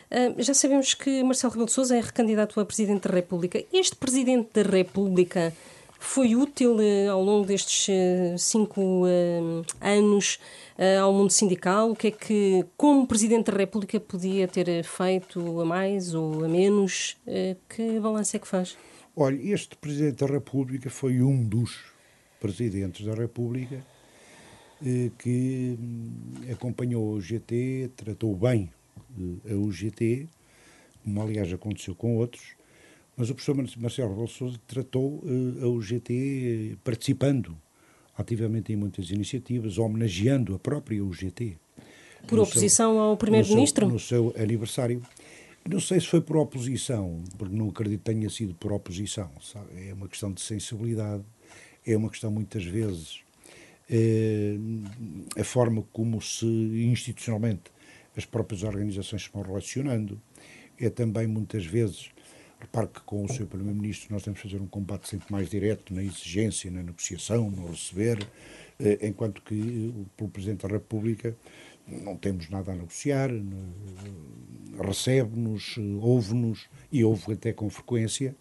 Hum, 0.09 0.41
já 0.41 0.55
sabemos 0.55 0.95
que 0.95 1.21
Marcelo 1.21 1.51
Rebelo 1.51 1.67
de 1.67 1.71
Sousa 1.71 1.95
é 1.95 2.01
recandidato 2.01 2.59
a 2.59 2.65
Presidente 2.65 3.07
da 3.07 3.13
República. 3.13 3.63
Este 3.71 3.95
Presidente 3.95 4.49
da 4.53 4.67
República 4.67 5.53
foi 5.99 6.35
útil 6.35 6.81
eh, 6.81 7.05
ao 7.05 7.23
longo 7.23 7.45
destes 7.45 7.89
eh, 7.89 8.35
cinco 8.39 8.81
hum, 8.81 9.61
anos 9.79 10.39
eh, 10.79 10.97
ao 10.97 11.13
mundo 11.13 11.29
sindical? 11.29 11.91
O 11.91 11.95
que 11.95 12.07
é 12.07 12.11
que, 12.11 12.65
como 12.75 13.05
Presidente 13.05 13.51
da 13.51 13.57
República, 13.57 13.99
podia 13.99 14.47
ter 14.47 14.83
feito 14.83 15.61
a 15.61 15.65
mais 15.65 16.15
ou 16.15 16.43
a 16.43 16.47
menos? 16.47 17.17
Que 17.69 17.99
balanço 17.99 18.35
é 18.35 18.39
que 18.39 18.47
faz? 18.47 18.75
Olha, 19.15 19.39
este 19.39 19.75
Presidente 19.77 20.25
da 20.25 20.33
República 20.33 20.89
foi 20.89 21.21
um 21.21 21.43
dos 21.43 21.85
Presidentes 22.39 23.05
da 23.05 23.13
República 23.13 23.92
que 25.17 25.77
hum, 25.79 26.51
acompanhou 26.51 27.13
o 27.13 27.21
GT, 27.21 27.91
tratou 27.95 28.35
bem 28.35 28.69
eh, 29.19 29.53
a 29.53 29.55
UGT, 29.55 30.27
como 31.03 31.21
aliás 31.21 31.51
aconteceu 31.53 31.95
com 31.95 32.17
outros, 32.17 32.55
mas 33.15 33.29
o 33.29 33.35
professor 33.35 33.55
Marcelo 33.77 34.09
Rebelo 34.09 34.27
Sousa 34.27 34.59
tratou 34.67 35.23
eh, 35.25 35.63
a 35.63 35.67
UGT 35.67 36.77
participando 36.83 37.55
ativamente 38.17 38.71
em 38.71 38.75
muitas 38.75 39.09
iniciativas, 39.09 39.77
homenageando 39.77 40.55
a 40.55 40.59
própria 40.59 41.03
UGT. 41.03 41.57
Por 42.27 42.39
oposição 42.39 42.93
seu, 42.93 42.99
ao 43.01 43.17
Primeiro-Ministro? 43.17 43.87
No, 43.87 43.93
no, 43.93 43.99
seu 43.99 44.33
aniversário. 44.37 45.01
Não 45.67 45.79
sei 45.79 45.99
se 45.99 46.07
foi 46.07 46.21
por 46.21 46.37
oposição, 46.37 47.23
porque 47.37 47.55
não 47.55 47.69
acredito 47.69 47.99
que 47.99 48.11
tenha 48.11 48.29
sido 48.29 48.53
por 48.53 48.71
oposição. 48.71 49.31
Sabe? 49.41 49.89
É 49.89 49.93
uma 49.93 50.07
questão 50.07 50.31
de 50.31 50.41
sensibilidade, 50.41 51.23
é 51.85 51.95
uma 51.97 52.09
questão 52.09 52.31
muitas 52.31 52.63
vezes 52.63 53.21
eh, 53.21 53.32
a 55.39 55.43
forma 55.43 55.83
como 55.91 56.21
se 56.21 56.45
institucionalmente 56.45 57.63
as 58.15 58.25
próprias 58.25 58.63
organizações 58.63 59.23
se 59.23 59.29
vão 59.31 59.41
relacionando. 59.41 60.21
É 60.79 60.89
também 60.89 61.27
muitas 61.27 61.65
vezes, 61.65 62.09
repare 62.59 62.87
que 62.87 63.01
com 63.01 63.23
o 63.23 63.29
seu 63.29 63.45
Primeiro-Ministro 63.45 64.13
nós 64.13 64.23
temos 64.23 64.41
que 64.41 64.47
fazer 64.49 64.61
um 64.61 64.67
combate 64.67 65.07
sempre 65.07 65.31
mais 65.31 65.49
direto 65.49 65.93
na 65.93 66.03
exigência, 66.03 66.71
na 66.71 66.81
negociação, 66.81 67.49
no 67.49 67.67
receber, 67.67 68.27
enquanto 69.01 69.41
que 69.41 69.93
pelo 70.17 70.29
Presidente 70.29 70.67
da 70.67 70.73
República 70.73 71.35
não 71.87 72.15
temos 72.15 72.49
nada 72.49 72.71
a 72.71 72.75
negociar, 72.75 73.29
recebe-nos, 74.79 75.77
ouve-nos 76.01 76.67
e 76.91 77.03
ouve 77.03 77.33
até 77.33 77.53
com 77.53 77.69
frequência. 77.69 78.35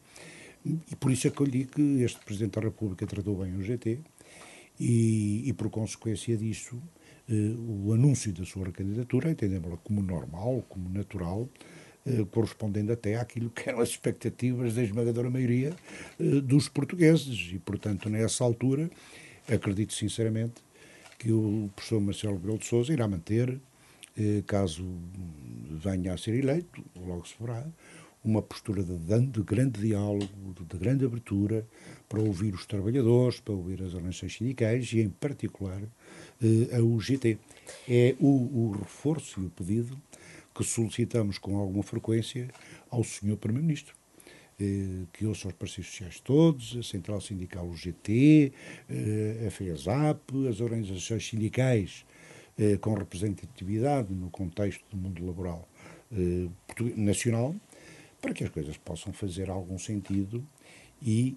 E 0.65 0.95
por 0.97 1.11
isso 1.11 1.27
é 1.27 1.31
que 1.31 1.41
eu 1.41 1.47
lhe 1.47 1.51
digo 1.51 1.73
que 1.73 2.03
este 2.03 2.25
Presidente 2.25 2.53
da 2.53 2.61
República 2.61 3.05
tratou 3.07 3.37
bem 3.37 3.55
o 3.57 3.63
GT 3.63 3.99
e, 4.83 5.49
e 5.49 5.53
por 5.53 5.71
consequência 5.71 6.37
disso, 6.37 6.83
eh, 7.29 7.55
o 7.57 7.93
anúncio 7.93 8.33
da 8.33 8.45
sua 8.45 8.73
candidatura, 8.73 9.31
entendemos-la 9.31 9.77
como 9.77 10.03
normal, 10.03 10.65
como 10.69 10.89
natural, 10.89 11.49
eh, 12.05 12.27
correspondendo 12.33 12.93
até 12.93 13.15
àquilo 13.15 13.49
que 13.51 13.69
eram 13.69 13.81
as 13.81 13.91
expectativas 13.91 14.75
da 14.75 14.83
esmagadora 14.83 15.31
maioria 15.31 15.73
eh, 16.19 16.41
dos 16.41 16.69
portugueses. 16.69 17.53
E, 17.53 17.61
portanto, 17.61 18.11
nessa 18.11 18.43
altura, 18.43 18.91
acredito 19.49 19.93
sinceramente 19.93 20.61
que 21.17 21.31
o 21.31 21.71
professor 21.77 22.01
Marcelo 22.01 22.35
Rebelo 22.35 22.59
de 22.59 22.67
Sousa 22.67 22.93
irá 22.93 23.07
manter, 23.07 23.61
caso 24.47 24.85
venha 25.71 26.13
a 26.13 26.19
ser 26.19 26.35
eleito, 26.35 26.85
logo 26.97 27.27
se 27.27 27.35
verá, 27.41 27.65
uma 28.25 28.41
postura 28.41 28.83
de, 28.83 28.97
de 29.27 29.43
grande 29.43 29.81
diálogo, 29.81 30.55
de, 30.57 30.65
de, 30.65 30.79
grande 30.79 31.05
abertura, 31.05 31.67
para 32.09 32.21
ouvir 32.21 32.55
os 32.55 32.67
trabalhadores, 32.67 33.41
para 33.41 33.55
ouvir 33.55 33.83
as 33.83 33.95
organizações 33.95 34.37
sindicais 34.37 34.93
e, 34.93 35.01
em 35.01 35.09
particular, 35.09 35.83
eh, 36.41 36.77
a 36.77 36.81
UGT. 36.81 37.39
É 37.89 38.15
o, 38.21 38.29
o 38.29 38.77
reforço 38.79 39.41
e 39.41 39.47
o 39.47 39.51
pedido 39.51 39.99
que 40.55 40.63
solicitamos 40.63 41.39
com 41.39 41.57
alguma 41.57 41.83
frequência 41.83 42.49
ao 42.91 43.03
Sr. 43.03 43.37
Primeiro-Ministro 43.37 43.95
eh, 44.61 45.07
que 45.13 45.27
ouça 45.27 45.49
os 45.49 45.55
parceiros 45.55 45.91
sociais 45.91 46.21
todos, 46.21 46.77
a 46.77 46.83
Central 46.83 47.21
Sindical 47.21 47.67
UGT, 47.67 48.53
eh, 48.89 49.45
a 49.49 49.51
FESAP, 49.51 50.49
as 50.49 50.61
organizações 50.61 51.29
sindicais 51.29 52.05
com 52.83 52.93
representatividade 52.93 54.13
no 54.13 54.29
contexto 54.29 54.85
do 54.91 54.97
mundo 54.97 55.25
laboral 55.25 55.67
nacional, 56.95 57.57
para 58.23 58.33
que 58.33 58.45
as 58.45 58.51
coisas 58.51 58.77
possam 58.77 59.13
fazer 59.13 59.51
algum 59.51 59.77
sentido 59.77 60.47
e, 61.03 61.37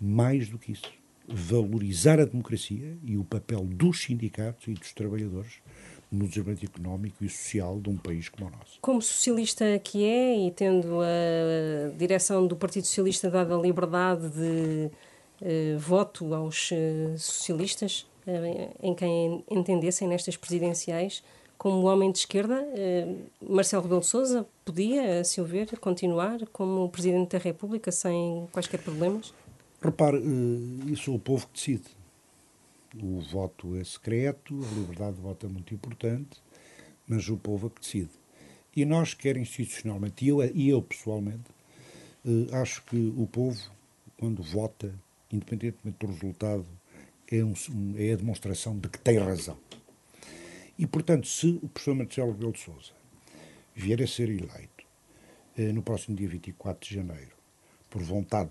mais 0.00 0.48
do 0.48 0.56
que 0.56 0.70
isso, 0.70 0.92
valorizar 1.28 2.20
a 2.20 2.24
democracia 2.24 2.96
e 3.04 3.16
o 3.16 3.24
papel 3.24 3.64
dos 3.64 4.04
sindicatos 4.04 4.68
e 4.68 4.74
dos 4.74 4.92
trabalhadores 4.92 5.60
no 6.10 6.28
desenvolvimento 6.28 6.64
económico 6.64 7.24
e 7.24 7.28
social 7.28 7.80
de 7.80 7.90
um 7.90 7.96
país 7.96 8.28
como 8.28 8.46
o 8.46 8.50
nosso. 8.50 8.78
Como 8.80 9.02
socialista 9.02 9.78
que 9.80 10.04
é 10.04 10.46
e 10.46 10.50
tendo 10.52 11.00
a 11.00 11.90
direção 11.96 12.46
do 12.46 12.54
Partido 12.54 12.86
Socialista 12.86 13.28
dado 13.28 13.58
a 13.58 13.60
liberdade 13.60 14.28
de 14.30 14.90
uh, 15.42 15.78
voto 15.80 16.32
aos 16.32 16.70
uh, 16.70 17.18
socialistas, 17.18 18.06
uh, 18.24 18.76
em 18.80 18.94
quem 18.94 19.44
entendessem 19.50 20.06
nestas 20.06 20.36
presidenciais, 20.36 21.24
como 21.58 21.86
homem 21.86 22.12
de 22.12 22.18
esquerda, 22.18 22.62
eh, 22.74 23.14
Marcelo 23.40 23.82
Rebelo 23.82 24.00
de 24.00 24.06
Sousa 24.06 24.46
podia, 24.64 25.20
a 25.20 25.24
seu 25.24 25.44
ver, 25.44 25.78
continuar 25.78 26.46
como 26.52 26.88
Presidente 26.90 27.32
da 27.32 27.38
República 27.38 27.90
sem 27.90 28.46
quaisquer 28.52 28.80
problemas? 28.80 29.32
Repare, 29.80 30.18
eh, 30.18 30.90
isso 30.92 31.10
é 31.10 31.14
o 31.14 31.18
povo 31.18 31.46
que 31.46 31.54
decide. 31.54 31.96
O 33.02 33.20
voto 33.20 33.76
é 33.76 33.84
secreto, 33.84 34.54
a 34.54 34.74
liberdade 34.78 35.16
de 35.16 35.22
voto 35.22 35.46
é 35.46 35.48
muito 35.48 35.74
importante, 35.74 36.40
mas 37.06 37.28
o 37.28 37.36
povo 37.36 37.66
é 37.66 37.70
que 37.70 37.80
decide. 37.80 38.10
E 38.74 38.84
nós, 38.84 39.14
quer 39.14 39.36
institucionalmente, 39.36 40.24
e 40.24 40.28
eu, 40.28 40.44
e 40.44 40.68
eu 40.68 40.82
pessoalmente, 40.82 41.50
eh, 42.24 42.54
acho 42.56 42.82
que 42.84 43.12
o 43.16 43.26
povo, 43.26 43.58
quando 44.18 44.42
vota, 44.42 44.94
independentemente 45.32 45.98
do 45.98 46.06
resultado, 46.06 46.66
é, 47.30 47.42
um, 47.42 47.54
é 47.96 48.12
a 48.12 48.16
demonstração 48.16 48.78
de 48.78 48.88
que 48.88 48.98
tem 48.98 49.18
razão. 49.18 49.56
E, 50.78 50.86
portanto, 50.86 51.26
se 51.26 51.58
o 51.62 51.68
professor 51.68 51.94
Marcelo 51.94 52.32
Rebelo 52.32 52.52
de 52.52 52.60
Sousa 52.60 52.92
vier 53.74 54.02
a 54.02 54.06
ser 54.06 54.28
eleito 54.28 54.84
eh, 55.56 55.72
no 55.72 55.82
próximo 55.82 56.16
dia 56.16 56.28
24 56.28 56.88
de 56.88 56.94
janeiro, 56.94 57.32
por 57.88 58.02
vontade 58.02 58.50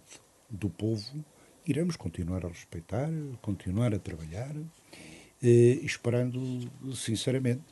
do 0.49 0.69
povo, 0.69 1.23
iremos 1.67 1.95
continuar 1.95 2.45
a 2.45 2.49
respeitar, 2.49 3.09
continuar 3.41 3.93
a 3.93 3.99
trabalhar, 3.99 4.55
eh, 5.43 5.79
esperando, 5.83 6.39
sinceramente, 6.95 7.63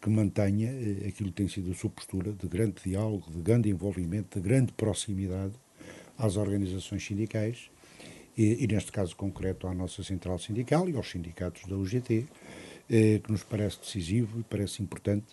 que 0.00 0.08
mantenha 0.08 0.70
eh, 0.70 1.08
aquilo 1.08 1.30
que 1.30 1.36
tem 1.36 1.48
sido 1.48 1.72
a 1.72 1.74
sua 1.74 1.90
postura 1.90 2.32
de 2.32 2.46
grande 2.46 2.82
diálogo, 2.84 3.30
de 3.32 3.42
grande 3.42 3.68
envolvimento, 3.68 4.38
de 4.38 4.48
grande 4.48 4.72
proximidade 4.72 5.54
às 6.16 6.36
organizações 6.36 7.04
sindicais 7.04 7.70
e, 8.36 8.64
e 8.64 8.66
neste 8.68 8.92
caso 8.92 9.16
concreto, 9.16 9.66
à 9.66 9.74
nossa 9.74 10.04
central 10.04 10.38
sindical 10.38 10.88
e 10.88 10.96
aos 10.96 11.10
sindicatos 11.10 11.64
da 11.64 11.76
UGT, 11.76 12.28
eh, 12.90 13.20
que 13.22 13.30
nos 13.30 13.42
parece 13.42 13.78
decisivo 13.80 14.40
e 14.40 14.42
parece 14.42 14.82
importante. 14.82 15.26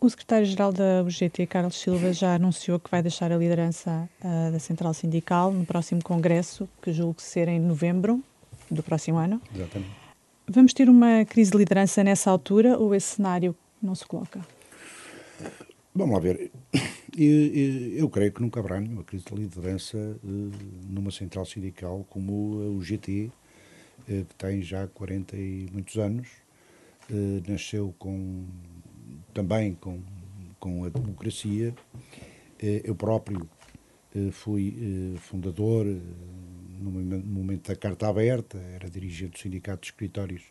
O 0.00 0.10
secretário-geral 0.10 0.72
da 0.72 1.02
UGT, 1.04 1.46
Carlos 1.46 1.76
Silva, 1.76 2.12
já 2.12 2.34
anunciou 2.34 2.80
que 2.80 2.90
vai 2.90 3.00
deixar 3.02 3.30
a 3.30 3.36
liderança 3.36 4.08
uh, 4.20 4.50
da 4.50 4.58
Central 4.58 4.92
Sindical 4.92 5.52
no 5.52 5.64
próximo 5.64 6.02
congresso, 6.02 6.68
que 6.82 6.92
julgo 6.92 7.22
ser 7.22 7.46
em 7.46 7.60
novembro 7.60 8.20
do 8.68 8.82
próximo 8.82 9.18
ano. 9.18 9.40
Exatamente. 9.54 9.92
Vamos 10.48 10.74
ter 10.74 10.88
uma 10.88 11.24
crise 11.24 11.52
de 11.52 11.56
liderança 11.56 12.02
nessa 12.02 12.32
altura 12.32 12.76
ou 12.76 12.92
esse 12.96 13.14
cenário 13.14 13.54
não 13.80 13.94
se 13.94 14.04
coloca? 14.04 14.44
Vamos 15.94 16.14
lá 16.14 16.20
ver. 16.20 16.50
Eu, 17.16 17.98
eu, 17.98 18.08
creio 18.08 18.32
que 18.32 18.40
nunca 18.40 18.58
haverá 18.58 18.80
nenhuma 18.80 19.04
crise 19.04 19.26
de 19.26 19.34
liderança 19.34 19.98
uh, 19.98 20.50
numa 20.88 21.10
central 21.10 21.44
sindical 21.44 22.04
como 22.08 22.62
a 22.62 22.70
UGT, 22.70 23.30
uh, 24.08 24.24
que 24.24 24.34
tem 24.36 24.62
já 24.62 24.88
40 24.88 25.36
e 25.36 25.68
muitos 25.70 25.96
anos, 25.96 26.41
eh, 27.12 27.42
nasceu 27.46 27.94
com, 27.98 28.46
também 29.34 29.74
com, 29.74 30.00
com 30.58 30.84
a 30.84 30.88
democracia. 30.88 31.74
Eh, 32.58 32.80
eu 32.84 32.94
próprio 32.94 33.46
eh, 34.16 34.30
fui 34.30 35.14
fundador 35.18 35.84
no 36.80 36.90
momento 36.90 37.68
da 37.68 37.76
Carta 37.76 38.08
Aberta, 38.08 38.58
era 38.58 38.88
dirigente 38.88 39.32
do 39.32 39.38
Sindicato 39.38 39.82
de 39.82 39.88
Escritórios 39.88 40.42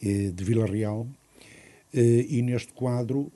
de 0.00 0.44
Vila 0.44 0.64
Real, 0.64 1.06
e 1.92 2.40
neste 2.40 2.72
quadro 2.72 3.30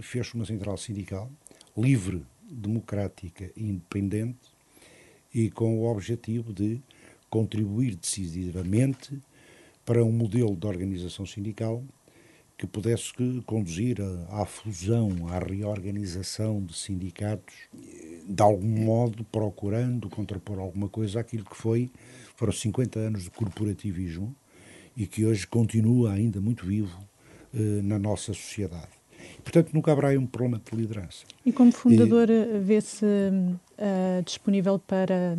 fez 0.00 0.32
uma 0.32 0.46
central 0.46 0.78
sindical 0.78 1.30
livre, 1.76 2.22
democrática 2.50 3.52
e 3.54 3.68
independente 3.68 4.48
e 5.34 5.50
com 5.50 5.78
o 5.78 5.84
objetivo 5.84 6.50
de 6.50 6.80
contribuir 7.28 7.94
decisivamente 7.94 9.20
para 9.90 10.04
um 10.04 10.12
modelo 10.12 10.54
de 10.54 10.64
organização 10.68 11.26
sindical 11.26 11.82
que 12.56 12.64
pudesse 12.64 13.12
conduzir 13.44 13.96
à, 14.28 14.46
fusão, 14.46 15.26
à 15.26 15.40
reorganização 15.40 16.62
de 16.64 16.78
sindicatos, 16.78 17.56
de 18.24 18.40
algum 18.40 18.84
modo 18.84 19.24
procurando 19.24 20.08
contrapor 20.08 20.60
alguma 20.60 20.88
coisa 20.88 21.18
àquilo 21.18 21.44
que 21.44 21.56
foi, 21.56 21.90
foram 22.36 22.52
50 22.52 23.00
anos 23.00 23.24
de 23.24 23.30
corporativismo 23.32 24.32
e 24.96 25.08
que 25.08 25.24
hoje 25.24 25.44
continua 25.44 26.12
ainda 26.12 26.40
muito 26.40 26.64
vivo 26.64 26.96
eh, 27.52 27.82
na 27.82 27.98
nossa 27.98 28.32
sociedade. 28.32 28.92
Portanto, 29.42 29.72
nunca 29.74 29.90
haverá 29.90 30.16
um 30.16 30.24
problema 30.24 30.62
de 30.64 30.76
liderança. 30.76 31.24
E 31.44 31.50
como 31.50 31.72
fundador, 31.72 32.30
e, 32.30 32.60
vê-se 32.60 33.04
uh, 33.04 34.22
disponível 34.24 34.78
para 34.78 35.36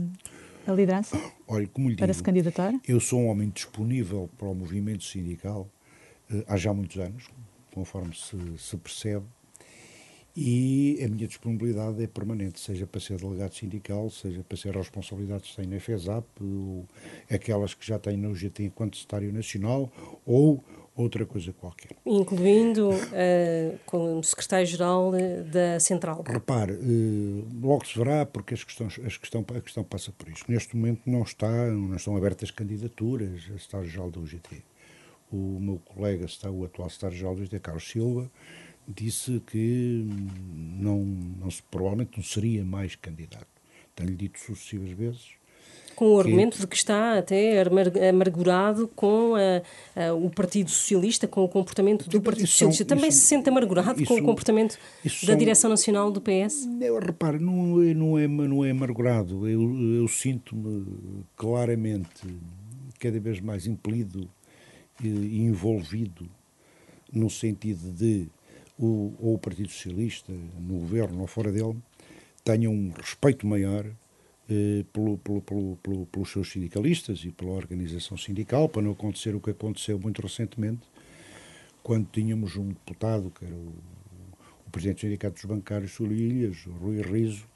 a 0.66 0.72
liderança? 0.72 1.20
Olha, 1.48 1.68
como 1.68 1.90
lhe 1.90 1.96
para 1.96 2.08
digo, 2.08 2.18
se 2.18 2.24
candidatar? 2.24 2.74
Eu 2.88 3.00
sou 3.00 3.20
um 3.20 3.28
homem 3.28 3.50
disponível 3.50 4.30
para 4.38 4.48
o 4.48 4.56
movimento 4.56 5.04
sindical 5.04 5.70
uh, 6.32 6.44
há 6.48 6.58
já 6.58 6.74
muitos 6.74 6.98
anos, 6.98 7.30
conforme 7.74 8.16
se, 8.16 8.38
se 8.58 8.78
percebe, 8.78 9.26
e 10.36 10.98
a 11.04 11.10
minha 11.10 11.28
disponibilidade 11.28 12.02
é 12.02 12.08
permanente, 12.08 12.60
seja 12.60 12.88
para 12.88 13.02
ser 13.02 13.18
delegado 13.18 13.54
sindical, 13.54 14.10
seja 14.10 14.42
para 14.44 14.58
ser 14.58 14.74
responsabilidades 14.74 15.50
que 15.50 15.56
tenho 15.58 15.70
na 15.70 15.80
FESAP, 15.80 16.26
ou 16.40 16.86
aquelas 17.30 17.74
que 17.74 17.86
já 17.86 18.00
tenho 18.00 18.18
no 18.18 18.32
UGT 18.32 18.64
enquanto 18.64 18.96
secretário 18.96 19.34
nacional, 19.34 19.92
ou 20.26 20.64
outra 20.96 21.26
coisa 21.26 21.54
qualquer. 21.54 21.96
Incluindo 22.06 22.90
uh, 22.90 23.80
como 23.86 24.24
secretário-geral 24.24 25.12
da 25.52 25.80
Central. 25.80 26.24
Repare, 26.28 26.74
uh, 26.74 27.48
logo 27.62 27.86
se 27.86 27.98
verá, 27.98 28.26
porque 28.26 28.54
as 28.54 28.64
questões, 28.64 29.00
as 29.06 29.18
questão, 29.18 29.46
a 29.56 29.62
questão 29.62 29.84
passa 29.84 30.12
por 30.12 30.30
isso. 30.30 30.44
Neste 30.48 30.76
momento 30.76 31.02
não, 31.06 31.24
está, 31.24 31.50
não 31.68 31.96
estão 31.96 32.16
abertas 32.16 32.52
candidaturas 32.52 33.42
a 33.54 33.58
secretário-geral 33.58 34.12
da 34.12 34.20
UGT. 34.20 34.64
O 35.32 35.60
meu 35.60 35.80
colega, 35.86 36.26
o 36.52 36.66
atual 36.66 36.90
secretário-geral 36.90 37.36
da 37.36 37.42
UGT, 37.42 37.60
Carlos 37.60 37.90
Silva, 37.90 38.30
disse 38.88 39.42
que 39.48 40.06
não, 40.54 41.00
não, 41.00 41.48
provavelmente 41.70 42.18
não 42.18 42.24
seria 42.24 42.66
mais 42.66 42.96
candidato. 42.96 43.48
Tenho-lhe 43.96 44.16
dito 44.16 44.40
sucessivas 44.40 44.90
vezes 44.90 45.41
com 45.96 46.16
o 46.16 46.20
argumento 46.20 46.56
que... 46.56 46.62
de 46.62 46.68
que 46.68 46.76
está 46.76 47.18
até 47.18 47.64
amargurado 48.10 48.88
com 48.96 49.34
a, 49.36 49.62
a, 50.02 50.14
o 50.14 50.30
Partido 50.30 50.70
Socialista, 50.70 51.28
com 51.28 51.44
o 51.44 51.50
comportamento 51.50 52.10
do 52.10 52.22
Partido 52.22 52.46
isso 52.46 52.54
Socialista. 52.54 52.86
Também 52.86 53.10
isso, 53.10 53.20
se 53.20 53.26
sente 53.26 53.50
amargurado 53.50 54.02
isso, 54.02 54.14
com 54.14 54.20
o 54.20 54.24
comportamento 54.24 54.78
da 55.04 55.10
são, 55.10 55.38
Direção 55.38 55.70
Nacional 55.70 56.12
do 56.12 56.22
PS? 56.22 56.68
Eu, 56.80 57.00
repare, 57.00 57.40
não, 57.40 57.82
é, 57.82 57.94
não, 57.94 58.18
é, 58.18 58.28
não 58.28 58.66
é 58.66 58.72
amargurado. 58.72 59.48
Eu, 59.48 59.96
eu 59.96 60.08
sinto-me 60.08 60.86
claramente 61.36 62.28
cada 63.00 63.20
vez 63.20 63.40
mais 63.40 63.66
impelido 63.66 64.30
envolvido 65.04 66.30
no 67.12 67.30
sentido 67.30 67.92
de 67.92 68.28
o, 68.78 69.14
ou 69.20 69.36
o 69.36 69.40
Partido 69.40 69.70
Socialista, 69.70 70.32
no 70.32 70.80
governo 70.80 71.22
ou 71.22 71.28
fora 71.28 71.52
dele, 71.52 71.78
tenham 72.44 72.74
um 72.74 72.92
respeito 72.92 73.46
maior 73.46 73.86
eh, 74.52 74.84
pelo, 74.92 75.18
pelo, 75.18 75.42
pelo, 75.42 76.06
pelos 76.08 76.30
seus 76.30 76.52
sindicalistas 76.52 77.24
e 77.24 77.32
pela 77.32 77.52
organização 77.52 78.18
sindical, 78.18 78.68
para 78.68 78.82
não 78.82 78.92
acontecer 78.92 79.34
o 79.34 79.40
que 79.40 79.52
aconteceu 79.52 79.98
muito 79.98 80.22
recentemente, 80.22 80.82
quando 81.82 82.08
tínhamos 82.12 82.58
um 82.58 82.68
deputado, 82.68 83.32
que 83.32 83.46
era 83.46 83.56
o, 83.56 83.74
o 84.68 84.72
Presidente 84.72 84.98
do 84.98 85.02
Sindicato 85.02 85.36
dos 85.36 85.46
Bancários 85.46 85.92
Sul 85.94 86.12
Ilhas, 86.12 86.66
o 86.68 86.72
Rui 86.72 87.02
Riso, 87.02 87.48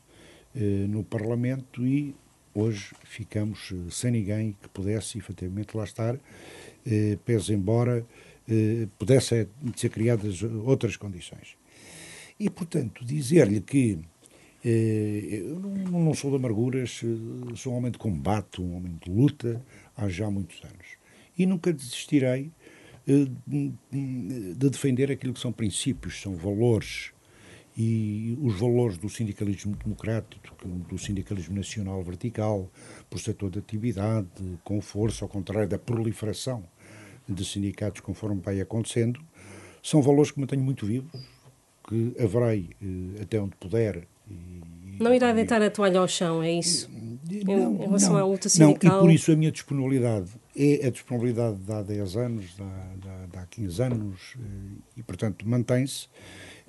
eh, 0.56 0.88
no 0.88 1.04
Parlamento 1.04 1.86
e 1.86 2.16
hoje 2.54 2.96
ficamos 3.04 3.74
eh, 3.74 3.92
sem 3.92 4.12
ninguém 4.12 4.56
que 4.62 4.70
pudesse 4.70 5.18
efetivamente 5.18 5.76
lá 5.76 5.84
estar, 5.84 6.18
eh, 6.86 7.18
pese 7.26 7.54
embora 7.54 8.06
eh, 8.48 8.88
pudessem 8.98 9.48
ser 9.76 9.90
criadas 9.90 10.42
outras 10.44 10.96
condições. 10.96 11.58
E, 12.40 12.50
portanto, 12.50 13.06
dizer-lhe 13.06 13.62
que 13.62 13.94
eh, 13.94 14.15
eu 14.68 15.60
não, 15.60 16.14
sou 16.14 16.32
de 16.32 16.38
amarguras, 16.38 17.02
eh, 17.04 17.56
sou 17.56 17.74
um 17.74 17.78
homem 17.78 17.92
de 17.92 17.98
combate, 17.98 18.62
um 18.62 18.76
homem 18.76 18.98
de 19.04 19.12
luta 19.12 19.64
há 19.96 20.10
já 20.10 20.30
muitos 20.30 20.64
anos. 20.64 20.88
E 21.38 21.46
nunca 21.46 21.72
desistirei 21.72 22.52
eh, 23.08 23.28
de 23.92 24.70
defender 24.70 25.12
aquilo 25.12 25.34
que 25.34 25.40
são 25.40 25.52
princípios, 25.52 26.20
são 26.20 26.36
valores 26.36 27.12
e 27.78 28.38
os 28.42 28.58
valores 28.58 28.98
do 28.98 29.10
sindicalismo 29.10 29.76
democrático, 29.76 30.42
do 30.66 30.98
sindicalismo 30.98 31.56
nacional 31.56 32.02
vertical, 32.02 32.72
por 33.10 33.20
setor 33.20 33.52
de 33.52 33.60
atividade, 33.60 34.30
com 34.64 34.82
força, 34.82 35.26
ao 35.26 35.30
contrário 35.30 35.68
da 35.68 35.78
proliferação 35.78 36.64
de 37.28 37.44
sindicatos 37.44 38.02
conforme 38.02 38.42
vai 38.42 38.62
acontecendo, 38.62 39.20
são 39.84 40.02
valores 40.02 40.32
que 40.32 40.40
mantenho 40.40 40.64
muito 40.64 40.86
vivos, 40.86 41.12
que 41.88 42.16
haverei 42.20 42.70
eh, 42.82 43.22
até 43.22 43.40
onde 43.40 43.56
puder. 43.58 44.08
Não 45.00 45.14
irá 45.14 45.34
deitar 45.34 45.62
a 45.62 45.70
toalha 45.70 46.00
ao 46.00 46.08
chão, 46.08 46.42
é 46.42 46.52
isso? 46.54 46.90
Não, 47.46 47.76
em 47.76 47.78
relação 47.86 48.14
não, 48.14 48.20
à 48.20 48.26
luta 48.26 48.48
sindical? 48.48 48.92
Não, 48.92 49.00
e 49.00 49.02
por 49.02 49.12
isso 49.12 49.32
a 49.32 49.36
minha 49.36 49.52
disponibilidade 49.52 50.30
é 50.56 50.88
a 50.88 50.90
disponibilidade 50.90 51.58
de 51.58 51.72
há 51.72 51.82
10 51.82 52.16
anos, 52.18 52.46
de 52.56 53.38
há 53.38 53.46
15 53.46 53.82
anos, 53.82 54.36
eh, 54.38 54.82
e 54.98 55.04
portanto 55.04 55.48
mantém-se. 55.48 56.08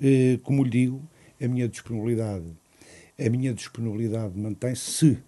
Eh, 0.03 0.39
como 0.43 0.65
lhe 0.65 0.71
digo, 0.71 1.03
a 1.41 1.47
minha 1.47 1.69
disponibilidade, 1.69 2.47
a 3.19 3.31
minha 3.31 3.53
disponibilidade 3.53 4.39
mantém-se 4.39 4.91
se 4.91 5.19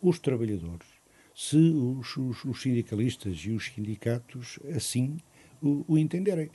os 0.00 0.18
trabalhadores, 0.18 0.86
se 1.34 1.56
os, 1.56 2.16
os, 2.16 2.44
os, 2.44 2.60
sindicalistas 2.60 3.36
e 3.38 3.50
os 3.50 3.66
sindicatos 3.66 4.58
assim 4.74 5.16
o, 5.62 5.84
o, 5.88 5.98
entenderem. 5.98 6.50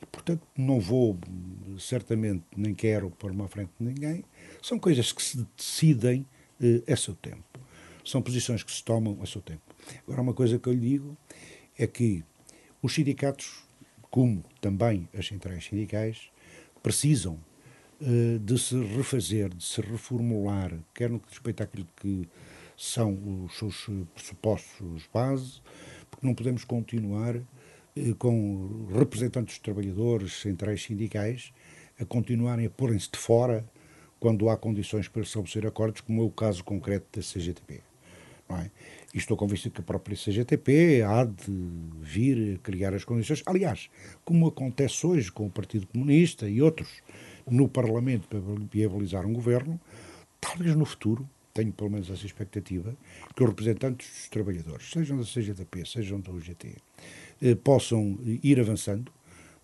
E, 0.00 0.06
portanto, 0.06 0.42
não 0.56 0.78
vou, 0.78 1.18
certamente, 1.78 2.44
nem 2.56 2.74
quero 2.74 3.10
pôr 3.10 3.30
uma 3.32 3.48
frente 3.48 3.70
de 3.78 3.86
ninguém. 3.86 4.24
São 4.62 4.78
coisas 4.78 5.12
que 5.12 5.22
se 5.22 5.46
decidem 5.56 6.26
eh, 6.60 6.92
a 6.92 6.96
seu 6.96 7.14
tempo. 7.14 7.44
São 8.04 8.20
posições 8.20 8.62
que 8.62 8.72
se 8.72 8.82
tomam 8.84 9.18
a 9.22 9.26
seu 9.26 9.40
tempo. 9.40 9.62
Agora, 10.06 10.20
uma 10.20 10.34
coisa 10.34 10.58
que 10.58 10.68
eu 10.68 10.72
lhe 10.72 10.80
digo 10.80 11.16
é 11.78 11.86
que 11.86 12.24
os 12.82 12.94
sindicatos, 12.94 13.62
como 14.10 14.44
também 14.60 15.08
as 15.16 15.26
centrais 15.26 15.64
sindicais, 15.64 16.30
precisam 16.82 17.38
uh, 18.00 18.38
de 18.38 18.58
se 18.58 18.78
refazer, 18.96 19.50
de 19.54 19.64
se 19.64 19.80
reformular, 19.80 20.72
quer 20.94 21.10
no 21.10 21.20
que 21.20 21.28
respeita 21.28 21.64
àquilo 21.64 21.86
que 21.96 22.28
são 22.76 23.44
os 23.44 23.58
seus 23.58 23.86
pressupostos 24.14 25.08
base, 25.12 25.60
porque 26.10 26.26
não 26.26 26.34
podemos 26.34 26.64
continuar 26.64 27.36
uh, 27.36 28.14
com 28.18 28.88
representantes 28.98 29.56
dos 29.56 29.62
trabalhadores, 29.62 30.40
centrais 30.40 30.82
sindicais, 30.82 31.52
a 31.98 32.04
continuarem 32.04 32.66
a 32.66 32.70
porem-se 32.70 33.10
de 33.10 33.18
fora 33.18 33.64
quando 34.20 34.48
há 34.50 34.56
condições 34.56 35.08
para 35.08 35.22
estabelecer 35.22 35.66
acordos, 35.66 36.02
como 36.02 36.22
é 36.22 36.24
o 36.24 36.30
caso 36.30 36.62
concreto 36.62 37.18
da 37.18 37.26
CGTP. 37.26 37.80
É? 38.50 38.70
E 39.14 39.18
estou 39.18 39.36
convencido 39.36 39.74
que 39.74 39.80
a 39.80 39.84
própria 39.84 40.16
CGTP 40.16 41.02
há 41.02 41.24
de 41.24 41.52
vir 42.00 42.56
a 42.56 42.58
criar 42.58 42.92
as 42.94 43.04
condições. 43.04 43.42
Aliás, 43.46 43.88
como 44.24 44.48
acontece 44.48 45.06
hoje 45.06 45.30
com 45.30 45.46
o 45.46 45.50
Partido 45.50 45.86
Comunista 45.86 46.48
e 46.48 46.60
outros 46.60 47.00
no 47.48 47.68
Parlamento 47.68 48.28
para 48.28 48.40
viabilizar 48.70 49.24
um 49.24 49.32
governo, 49.32 49.80
talvez 50.40 50.74
no 50.74 50.84
futuro, 50.84 51.28
tenho 51.54 51.72
pelo 51.72 51.90
menos 51.90 52.10
essa 52.10 52.26
expectativa, 52.26 52.96
que 53.34 53.42
os 53.42 53.48
representantes 53.48 54.08
dos 54.08 54.28
trabalhadores, 54.28 54.90
sejam 54.90 55.16
da 55.16 55.24
CGTP, 55.24 55.86
sejam 55.86 56.20
da 56.20 56.32
UGT, 56.32 56.76
eh, 57.42 57.54
possam 57.54 58.18
ir 58.42 58.58
avançando 58.58 59.12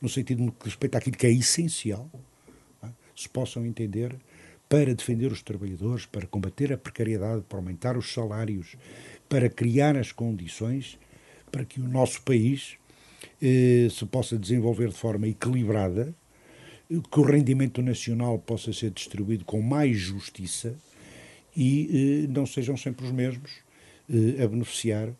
no 0.00 0.08
sentido 0.08 0.52
que 0.52 0.66
respeita 0.66 0.98
àquilo 0.98 1.16
que 1.16 1.26
é 1.26 1.32
essencial, 1.32 2.10
é? 2.82 2.88
se 3.14 3.28
possam 3.28 3.64
entender 3.64 4.16
para 4.68 4.94
defender 4.94 5.30
os 5.30 5.42
trabalhadores, 5.42 6.06
para 6.06 6.26
combater 6.26 6.72
a 6.72 6.78
precariedade, 6.78 7.44
para 7.48 7.58
aumentar 7.58 7.96
os 7.96 8.12
salários, 8.12 8.76
para 9.28 9.48
criar 9.48 9.96
as 9.96 10.12
condições 10.12 10.98
para 11.50 11.64
que 11.64 11.80
o 11.80 11.88
nosso 11.88 12.20
país 12.22 12.76
eh, 13.40 13.88
se 13.90 14.04
possa 14.06 14.38
desenvolver 14.38 14.88
de 14.88 14.94
forma 14.94 15.26
equilibrada, 15.26 16.14
que 16.88 17.20
o 17.20 17.22
rendimento 17.22 17.82
nacional 17.82 18.38
possa 18.38 18.72
ser 18.72 18.90
distribuído 18.90 19.44
com 19.44 19.60
mais 19.60 19.96
justiça 19.96 20.76
e 21.56 22.24
eh, 22.24 22.32
não 22.32 22.46
sejam 22.46 22.76
sempre 22.76 23.06
os 23.06 23.12
mesmos 23.12 23.50
eh, 24.10 24.42
a 24.42 24.46
beneficiar 24.46 25.10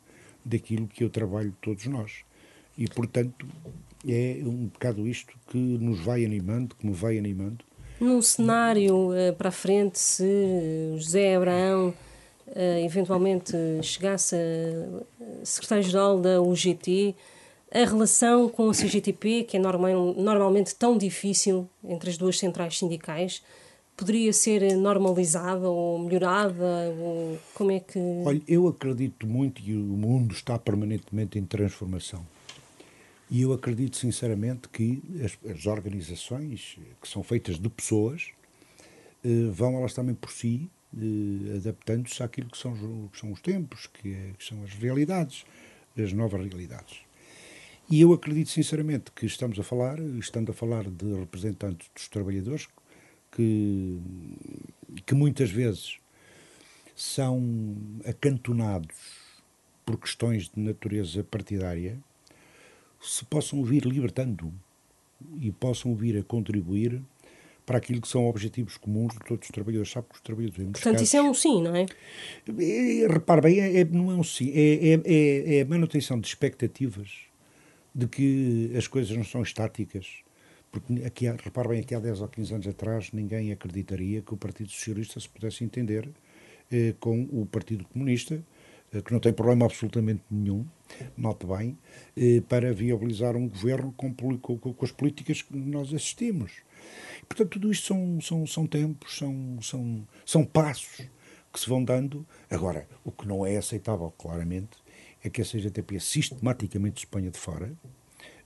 daquilo 0.44 0.87
que 0.87 1.02
eu 1.02 1.11
trabalho 1.11 1.56
todos 1.61 1.87
nós. 1.87 2.24
E, 2.76 2.87
portanto, 2.87 3.46
é 4.06 4.40
um 4.44 4.66
bocado 4.66 5.09
isto 5.09 5.37
que 5.48 5.56
nos 5.56 5.98
vai 6.00 6.24
animando, 6.24 6.76
que 6.76 6.87
me 6.87 6.92
vai 6.92 7.18
animando. 7.18 7.64
Num 8.00 8.20
cenário 8.20 9.11
uh, 9.11 9.35
para 9.37 9.48
a 9.48 9.52
frente, 9.52 9.98
se 9.98 10.94
José 10.96 11.35
Abraão 11.35 11.94
uh, 12.48 12.85
eventualmente 12.85 13.56
chegasse 13.82 14.37
a 14.37 15.44
secretário-geral 15.44 16.20
da 16.20 16.42
UGT, 16.42 17.14
a 17.72 17.78
relação 17.78 18.48
com 18.48 18.68
a 18.70 18.72
CGTP, 18.72 19.44
que 19.44 19.56
é 19.56 19.61
normal, 19.61 20.14
normalmente 20.14 20.74
tão 20.74 20.96
difícil 20.96 21.68
entre 21.82 22.11
as 22.11 22.16
duas 22.16 22.38
centrais 22.38 22.78
sindicais, 22.78 23.42
poderia 23.96 24.32
ser 24.32 24.76
normalizada 24.76 25.68
ou 25.68 25.98
melhorada? 25.98 26.94
Ou 27.00 27.38
como 27.54 27.72
é 27.72 27.80
que. 27.80 27.98
Olha, 28.24 28.42
eu 28.46 28.68
acredito 28.68 29.26
muito 29.26 29.62
que 29.62 29.72
o 29.72 29.78
mundo 29.78 30.32
está 30.32 30.59
permanentemente 30.59 31.38
em 31.38 31.44
transformação. 31.44 32.24
E 33.29 33.43
eu 33.43 33.53
acredito 33.53 33.97
sinceramente 33.97 34.69
que 34.69 35.03
as, 35.25 35.39
as 35.51 35.67
organizações, 35.67 36.79
que 37.01 37.09
são 37.09 37.23
feitas 37.23 37.59
de 37.59 37.69
pessoas, 37.69 38.31
eh, 39.25 39.51
vão 39.51 39.77
elas 39.77 39.95
também 39.95 40.15
por 40.15 40.31
si 40.31 40.71
eh, 40.97 41.57
adaptando-se 41.57 42.23
àquilo 42.23 42.49
que 42.49 42.59
são, 42.59 43.09
que 43.12 43.19
são 43.19 43.33
os 43.33 43.41
tempos, 43.41 43.89
que, 43.89 44.15
é, 44.15 44.33
que 44.39 44.45
são 44.45 44.62
as 44.62 44.73
realidades, 44.75 45.45
as 45.99 46.12
novas 46.12 46.41
realidades. 46.47 47.01
E 47.91 48.01
eu 48.01 48.12
acredito 48.12 48.51
sinceramente 48.51 49.11
que 49.12 49.27
estamos 49.27 49.59
a 49.59 49.62
falar, 49.62 49.99
estando 50.19 50.51
a 50.51 50.55
falar 50.55 50.85
de 50.91 51.15
representantes 51.15 51.89
dos 51.95 52.09
trabalhadores, 52.09 52.69
que, 53.33 54.01
que 55.05 55.15
muitas 55.15 55.51
vezes 55.51 55.99
são 56.95 57.77
acantonados 58.05 58.97
por 59.85 59.99
questões 59.99 60.49
de 60.49 60.59
natureza 60.59 61.23
partidária, 61.23 61.99
se 63.07 63.25
possam 63.25 63.62
vir 63.62 63.85
libertando 63.85 64.53
e 65.40 65.51
possam 65.51 65.95
vir 65.95 66.19
a 66.19 66.23
contribuir 66.23 67.03
para 67.64 67.79
aquilo 67.79 68.01
que 68.01 68.09
são 68.09 68.27
objetivos 68.29 68.77
comuns 68.77 69.14
de 69.14 69.21
todos 69.21 69.49
os 69.49 69.53
trabalhadores. 69.53 69.90
Sabe 69.90 70.07
que 70.09 70.14
os 70.14 70.21
trabalhadores. 70.21 70.64
Portanto, 70.73 70.92
casos, 70.92 71.09
isso 71.09 71.16
é 71.16 71.23
um 71.23 71.35
sim, 71.35 71.62
não 71.62 71.75
é? 71.75 71.87
é 72.47 73.07
repare 73.09 73.40
bem, 73.40 73.61
é, 73.61 73.81
é, 73.81 73.85
não 73.85 74.11
é 74.11 74.14
um 74.14 74.23
sim, 74.23 74.53
é, 74.55 74.95
é, 74.95 75.01
é, 75.05 75.59
é 75.59 75.61
a 75.62 75.64
manutenção 75.64 76.21
de 76.21 76.29
expectativas 76.29 77.27
de 77.95 78.07
que 78.07 78.73
as 78.77 78.87
coisas 78.87 79.16
não 79.16 79.25
são 79.25 79.42
estáticas. 79.42 80.07
Porque, 80.71 81.05
aqui, 81.05 81.27
repare 81.27 81.69
bem, 81.69 81.81
aqui 81.81 81.95
há 81.95 81.99
10 81.99 82.21
ou 82.21 82.29
15 82.29 82.55
anos 82.55 82.69
atrás, 82.69 83.11
ninguém 83.12 83.51
acreditaria 83.51 84.21
que 84.21 84.35
o 84.35 84.37
Partido 84.37 84.71
Socialista 84.71 85.19
se 85.19 85.29
pudesse 85.29 85.64
entender 85.64 86.09
eh, 86.71 86.95
com 87.01 87.23
o 87.33 87.47
Partido 87.47 87.85
Comunista, 87.87 88.42
que 89.05 89.12
não 89.12 89.20
tem 89.20 89.33
problema 89.33 89.66
absolutamente 89.66 90.22
nenhum, 90.31 90.64
note 91.16 91.46
bem, 91.46 91.77
eh, 92.16 92.40
para 92.49 92.72
viabilizar 92.72 93.37
um 93.37 93.49
governo 93.49 93.92
com, 93.96 94.12
com, 94.14 94.59
com, 94.59 94.85
as 94.85 94.92
políticas 94.92 95.42
que 95.42 95.57
nós 95.57 95.88
assistimos. 95.88 96.53
Portanto, 97.29 97.51
tudo 97.51 97.72
isto 97.72 97.87
são, 97.88 98.20
são, 98.20 98.46
são 98.46 98.66
tempos, 98.66 99.18
são, 99.18 99.59
são, 99.61 100.07
são 100.25 100.44
passos 100.44 101.03
que 101.53 101.61
se 101.61 101.68
vão 101.68 101.83
dando. 101.83 102.27
Agora, 102.51 102.87
o 103.05 103.11
que 103.11 103.27
não 103.27 103.44
é 103.44 103.57
aceitável, 103.57 104.12
claramente, 104.16 104.79
é 105.22 105.31
que 105.31 105.42
a 105.42 105.44
CGTP 105.44 105.99
sistematicamente 105.99 107.01
se 107.01 107.07
ponha 107.07 107.31
de 107.31 107.38
fora, 107.38 107.72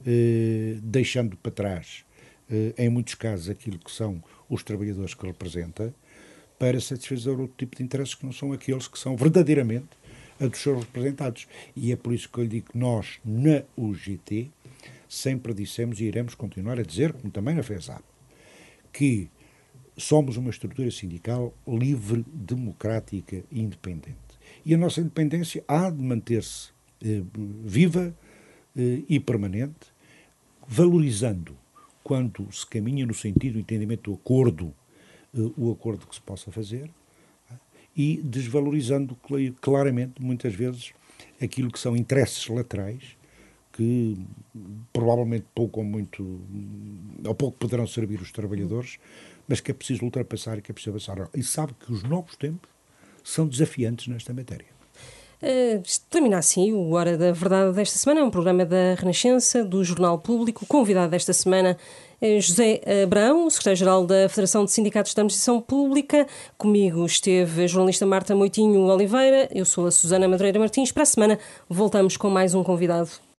eh, 0.06 0.78
deixando 0.82 1.36
para 1.36 1.52
trás, 1.52 2.04
eh, 2.50 2.72
em 2.78 2.88
muitos 2.88 3.14
casos, 3.14 3.50
aquilo 3.50 3.78
que 3.78 3.90
são 3.90 4.22
os 4.48 4.62
trabalhadores 4.62 5.14
que 5.14 5.26
representa, 5.26 5.94
para 6.58 6.80
satisfazer 6.80 7.38
outro 7.38 7.56
tipo 7.56 7.76
de 7.76 7.82
interesses 7.82 8.14
que 8.14 8.24
não 8.24 8.32
são 8.32 8.52
aqueles 8.52 8.86
que 8.86 8.98
são 8.98 9.16
verdadeiramente 9.16 9.88
a 10.40 10.46
dos 10.46 10.60
seus 10.60 10.80
representados. 10.84 11.46
E 11.76 11.92
é 11.92 11.96
por 11.96 12.12
isso 12.12 12.28
que 12.28 12.38
eu 12.38 12.44
lhe 12.44 12.50
digo 12.50 12.72
que 12.72 12.78
nós, 12.78 13.20
na 13.24 13.62
UGT, 13.76 14.50
sempre 15.08 15.52
dissemos 15.52 16.00
e 16.00 16.04
iremos 16.04 16.34
continuar 16.34 16.78
a 16.78 16.82
dizer, 16.82 17.12
como 17.12 17.30
também 17.30 17.54
na 17.54 17.62
FESAP, 17.62 18.02
que 18.92 19.28
somos 19.96 20.36
uma 20.36 20.50
estrutura 20.50 20.90
sindical 20.90 21.54
livre, 21.66 22.24
democrática 22.32 23.44
e 23.50 23.60
independente. 23.60 24.16
E 24.64 24.74
a 24.74 24.78
nossa 24.78 25.00
independência 25.00 25.64
há 25.68 25.90
de 25.90 26.02
manter-se 26.02 26.70
eh, 27.02 27.22
viva 27.64 28.14
eh, 28.76 29.02
e 29.08 29.20
permanente, 29.20 29.92
valorizando 30.66 31.56
quando 32.02 32.50
se 32.52 32.66
caminha 32.66 33.06
no 33.06 33.14
sentido 33.14 33.54
do 33.54 33.60
entendimento 33.60 34.10
do 34.10 34.14
acordo, 34.16 34.74
eh, 35.34 35.50
o 35.56 35.70
acordo 35.70 36.06
que 36.06 36.14
se 36.14 36.20
possa 36.20 36.50
fazer, 36.50 36.90
e 37.96 38.20
desvalorizando 38.22 39.16
claramente, 39.60 40.22
muitas 40.22 40.54
vezes, 40.54 40.92
aquilo 41.40 41.70
que 41.70 41.78
são 41.78 41.96
interesses 41.96 42.46
laterais 42.48 43.16
que 43.72 44.18
provavelmente 44.92 45.46
pouco 45.54 45.80
ou 45.80 45.86
muito, 45.86 46.40
ou 47.24 47.34
pouco 47.34 47.56
poderão 47.56 47.86
servir 47.86 48.20
os 48.20 48.32
trabalhadores, 48.32 48.98
mas 49.48 49.60
que 49.60 49.70
é 49.70 49.74
preciso 49.74 50.04
ultrapassar 50.04 50.58
e 50.58 50.62
que 50.62 50.70
é 50.70 50.74
preciso 50.74 50.90
avançar. 50.90 51.30
E 51.34 51.42
sabe 51.42 51.74
que 51.74 51.92
os 51.92 52.02
novos 52.02 52.36
tempos 52.36 52.68
são 53.24 53.46
desafiantes 53.46 54.08
nesta 54.08 54.34
matéria. 54.34 54.66
Uh, 55.42 55.82
termina 56.10 56.36
assim 56.36 56.72
o 56.72 56.90
Hora 56.90 57.16
da 57.16 57.32
Verdade 57.32 57.74
desta 57.74 57.96
semana, 57.96 58.20
é 58.20 58.22
um 58.24 58.30
programa 58.30 58.66
da 58.66 58.94
Renascença, 58.98 59.64
do 59.64 59.82
Jornal 59.82 60.18
Público. 60.18 60.66
Convidado 60.66 61.12
desta 61.12 61.32
semana 61.32 61.78
José 62.40 62.80
Abrão, 63.02 63.48
secretário-geral 63.48 64.06
da 64.06 64.28
Federação 64.28 64.64
de 64.64 64.72
Sindicatos 64.72 65.14
da 65.14 65.22
Administração 65.22 65.60
Pública. 65.60 66.26
Comigo 66.58 67.06
esteve 67.06 67.64
a 67.64 67.66
jornalista 67.66 68.04
Marta 68.04 68.34
Moitinho 68.34 68.82
Oliveira, 68.82 69.48
eu 69.54 69.64
sou 69.64 69.86
a 69.86 69.90
Susana 69.90 70.28
Madureira 70.28 70.58
Martins. 70.58 70.92
Para 70.92 71.04
a 71.04 71.06
semana 71.06 71.38
voltamos 71.68 72.16
com 72.16 72.28
mais 72.28 72.54
um 72.54 72.62
convidado. 72.62 73.29